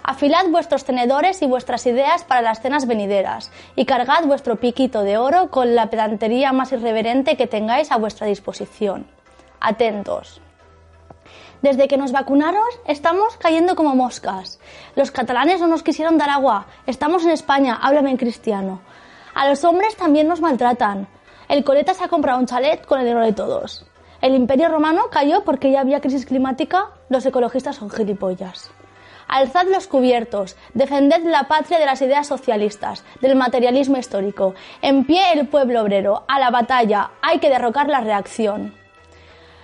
[0.04, 5.18] Afilad vuestros tenedores y vuestras ideas para las cenas venideras y cargad vuestro piquito de
[5.18, 9.08] oro con la pedantería más irreverente que tengáis a vuestra disposición.
[9.62, 10.42] Atentos.
[11.62, 14.60] Desde que nos vacunaron estamos cayendo como moscas.
[14.96, 16.68] Los catalanes no nos quisieron dar agua.
[16.88, 18.80] Estamos en España, háblame en cristiano.
[19.36, 21.08] A los hombres también nos maltratan.
[21.50, 23.86] El coleta se ha comprado un chalet con el dinero de todos.
[24.22, 26.92] El imperio romano cayó porque ya había crisis climática.
[27.10, 28.72] Los ecologistas son gilipollas.
[29.28, 34.56] Alzad los cubiertos, defended la patria de las ideas socialistas, del materialismo histórico.
[34.82, 38.79] En pie el pueblo obrero, a la batalla, hay que derrocar la reacción.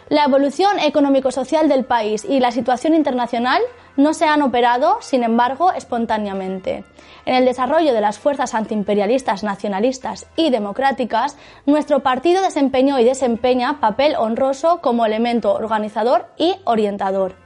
[0.09, 3.59] La evolución económico-social del país y la situación internacional
[3.97, 6.83] no se han operado, sin embargo, espontáneamente.
[7.25, 13.79] En el desarrollo de las fuerzas antiimperialistas, nacionalistas y democráticas, nuestro partido desempeñó y desempeña
[13.79, 17.44] papel honroso como elemento organizador y orientador.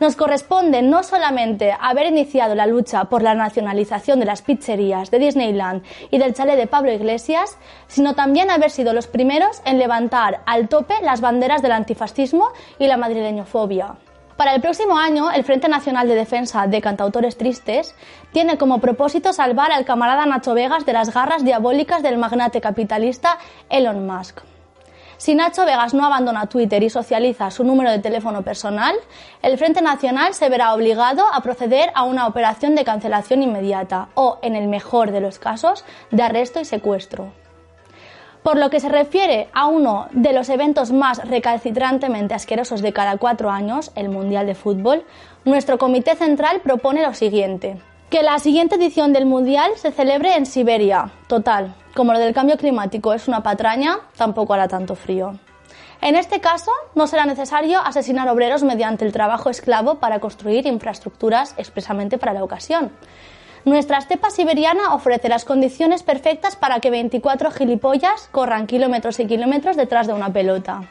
[0.00, 5.18] Nos corresponde no solamente haber iniciado la lucha por la nacionalización de las pizzerías de
[5.18, 5.82] Disneyland
[6.12, 10.68] y del chalet de Pablo Iglesias, sino también haber sido los primeros en levantar al
[10.68, 13.96] tope las banderas del antifascismo y la madrileñofobia.
[14.36, 17.96] Para el próximo año, el Frente Nacional de Defensa de Cantautores Tristes
[18.32, 23.38] tiene como propósito salvar al camarada Nacho Vegas de las garras diabólicas del magnate capitalista
[23.68, 24.47] Elon Musk.
[25.18, 28.94] Si Nacho Vegas no abandona Twitter y socializa su número de teléfono personal,
[29.42, 34.38] el Frente Nacional se verá obligado a proceder a una operación de cancelación inmediata o,
[34.42, 37.32] en el mejor de los casos, de arresto y secuestro.
[38.44, 43.16] Por lo que se refiere a uno de los eventos más recalcitrantemente asquerosos de cada
[43.16, 45.04] cuatro años, el Mundial de Fútbol,
[45.44, 47.76] nuestro Comité Central propone lo siguiente.
[48.08, 51.10] Que la siguiente edición del Mundial se celebre en Siberia.
[51.26, 55.36] Total, como lo del cambio climático es una patraña, tampoco hará tanto frío.
[56.00, 61.54] En este caso, no será necesario asesinar obreros mediante el trabajo esclavo para construir infraestructuras
[61.58, 62.92] expresamente para la ocasión.
[63.64, 69.76] Nuestra estepa siberiana ofrece las condiciones perfectas para que 24 gilipollas corran kilómetros y kilómetros
[69.76, 70.82] detrás de una pelota.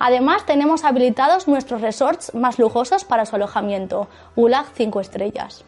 [0.00, 5.64] Además, tenemos habilitados nuestros resorts más lujosos para su alojamiento, Gulag 5 estrellas.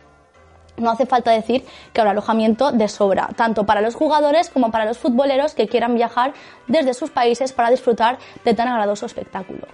[0.83, 4.85] No hace falta decir que habrá alojamiento de sobra, tanto para los jugadores como para
[4.85, 6.33] los futboleros que quieran viajar
[6.67, 9.67] desde sus países para disfrutar de tan agradadoso espectáculo.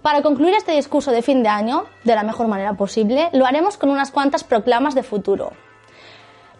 [0.00, 3.76] Para concluir este discurso de fin de año, de la mejor manera posible, lo haremos
[3.76, 5.52] con unas cuantas proclamas de futuro.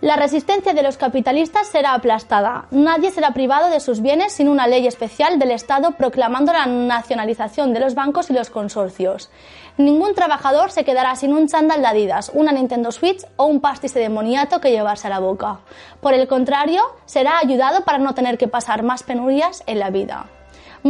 [0.00, 2.66] La resistencia de los capitalistas será aplastada.
[2.70, 7.74] Nadie será privado de sus bienes sin una ley especial del Estado proclamando la nacionalización
[7.74, 9.28] de los bancos y los consorcios.
[9.76, 13.98] Ningún trabajador se quedará sin un chándal de Adidas, una Nintendo Switch o un pastice
[13.98, 15.58] de moniato que llevarse a la boca.
[16.00, 20.26] Por el contrario, será ayudado para no tener que pasar más penurias en la vida.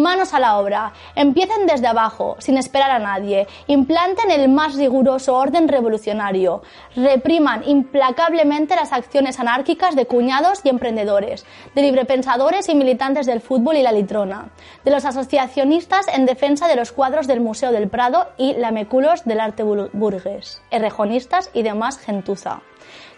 [0.03, 0.93] Manos a la obra.
[1.15, 3.47] Empiecen desde abajo, sin esperar a nadie.
[3.67, 6.63] Implanten el más riguroso orden revolucionario.
[6.97, 11.45] Repriman implacablemente las acciones anárquicas de cuñados y emprendedores,
[11.75, 14.51] de librepensadores y militantes del fútbol y la litrona,
[14.85, 19.41] de los asociacionistas en defensa de los cuadros del Museo del Prado y lameculos del
[19.41, 22.63] arte burgués, errejonistas y demás gentuza.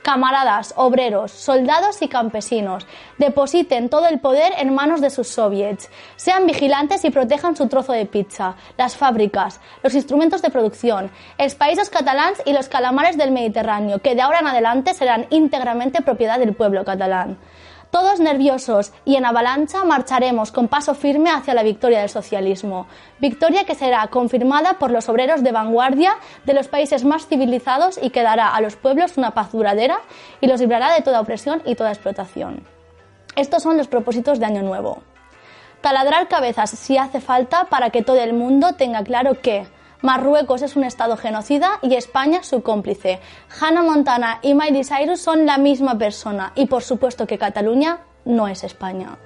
[0.03, 2.87] Camaradas, obreros, soldados y campesinos,
[3.19, 5.91] depositen todo el poder en manos de sus soviets.
[6.17, 11.55] Sean vigilantes y protejan su trozo de pizza, las fábricas, los instrumentos de producción, els
[11.55, 16.39] países catalans y los calamares del Mediterráneo, que de ahora en adelante serán íntegramente propiedad
[16.39, 17.37] del pueblo catalán.
[17.91, 22.87] Todos nerviosos y en avalancha marcharemos con paso firme hacia la victoria del socialismo.
[23.19, 26.15] Victoria que será confirmada por los obreros de vanguardia
[26.45, 30.01] de los países más civilizados y que dará a los pueblos una paz duradera
[30.41, 32.63] y los librará de toda opresión y toda explotación.
[33.35, 35.03] Estos son los propósitos de Año Nuevo.
[35.81, 39.67] Taladrar cabezas si hace falta para que todo el mundo tenga claro que
[40.03, 43.21] Marruecos es un estado genocida y España su cómplice.
[43.61, 48.49] Hannah Montana y Miley Cyrus son la misma persona y por supuesto que Cataluña no
[48.49, 49.19] es España.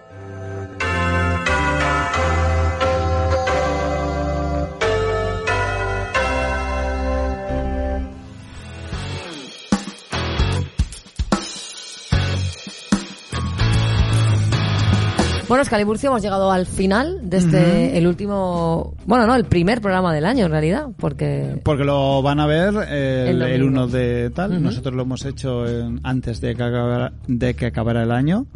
[15.55, 20.13] Bueno, Escaliburcio, hemos llegado al final de este, el último, bueno, no, el primer programa
[20.13, 21.61] del año en realidad, porque...
[21.63, 23.85] Porque lo van a ver el, El el domingo.
[23.85, 24.61] 1 de tal.
[24.61, 28.47] Nosotros lo hemos hecho en- antes de que, acabara, de que acabara el año.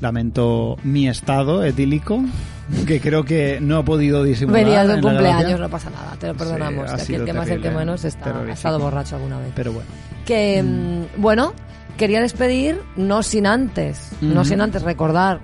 [0.00, 2.22] Lamento mi estado etílico,
[2.86, 4.62] que creo que no he podido disimular.
[4.64, 6.84] Venías de cumpleaños, no pasa nada, te lo perdonamos.
[6.92, 9.50] que aquí el que más, el que menos está, ha estado borracho alguna vez.
[9.56, 9.88] Pero bueno.
[10.24, 11.52] Que, mm, bueno,
[11.96, 15.40] quería despedir, no sin antes, no sin antes recordar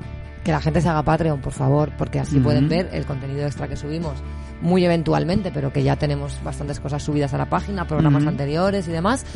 [0.49, 3.69] que la gente se haga Patreon, por favor, porque así pueden ver el contenido extra
[3.69, 4.15] que subimos
[4.63, 8.91] muy eventualmente, pero que ya tenemos bastantes cosas subidas a la página, programas anteriores y
[8.91, 9.27] demás.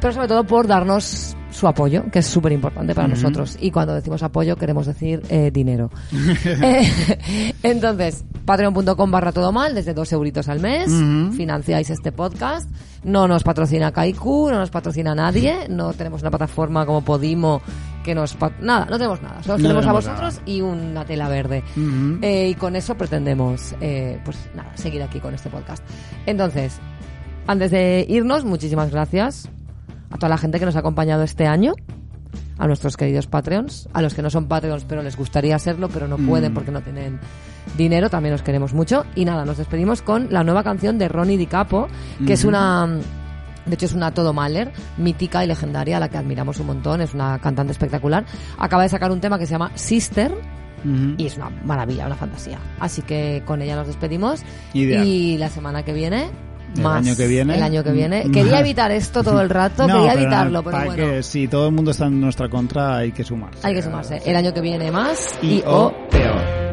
[0.00, 3.58] Pero sobre todo por darnos su apoyo, que es súper importante para nosotros.
[3.60, 5.90] Y cuando decimos apoyo queremos decir eh, dinero.
[6.60, 6.90] Eh,
[7.62, 10.90] entonces, patreon.com barra todo mal, desde dos euritos al mes,
[11.36, 12.70] financiáis este podcast.
[13.04, 17.60] No nos patrocina Kaiku, no nos patrocina nadie, no tenemos una plataforma como Podimo
[18.08, 18.36] que nos...
[18.60, 20.42] Nada, no tenemos nada, solo No tenemos a vosotros nada.
[20.50, 21.62] y una tela verde.
[21.76, 22.18] Ujú.
[22.22, 25.84] Eh, y con eso pretendemos, eh, pues nada, seguir aquí con este podcast.
[26.26, 26.78] Entonces,
[27.46, 29.48] antes de irnos, muchísimas gracias
[30.10, 31.74] a toda la gente que nos ha acompañado este año,
[32.58, 36.08] a nuestros queridos Patreons, a los que no son Patreons pero les gustaría serlo, pero
[36.08, 36.54] no pueden Mm.
[36.54, 37.20] porque no tienen
[37.76, 39.04] dinero, también os queremos mucho.
[39.14, 41.86] Y nada, nos despedimos con la nueva canción de Ronnie Di Capo,
[42.26, 42.48] que es Ujú.
[42.48, 42.88] una...
[43.68, 47.00] De hecho, es una todo maler, mítica y legendaria, a la que admiramos un montón.
[47.00, 48.24] Es una cantante espectacular.
[48.58, 50.32] Acaba de sacar un tema que se llama Sister,
[51.16, 52.58] y es una maravilla, una fantasía.
[52.78, 54.42] Así que con ella nos despedimos.
[54.74, 55.04] Ideal.
[55.06, 56.30] Y la semana que viene
[56.76, 57.56] El más año que viene.
[57.56, 58.24] el año que viene.
[58.24, 60.94] Mm, Quería evitar esto todo el rato, No, quería evitarlo, pero bueno.
[60.94, 63.66] que si todo el mundo está en nuestra contra hay que sumarse.
[63.66, 64.22] Hay que sumarse.
[64.24, 66.67] El año que viene más Y, y, o peor.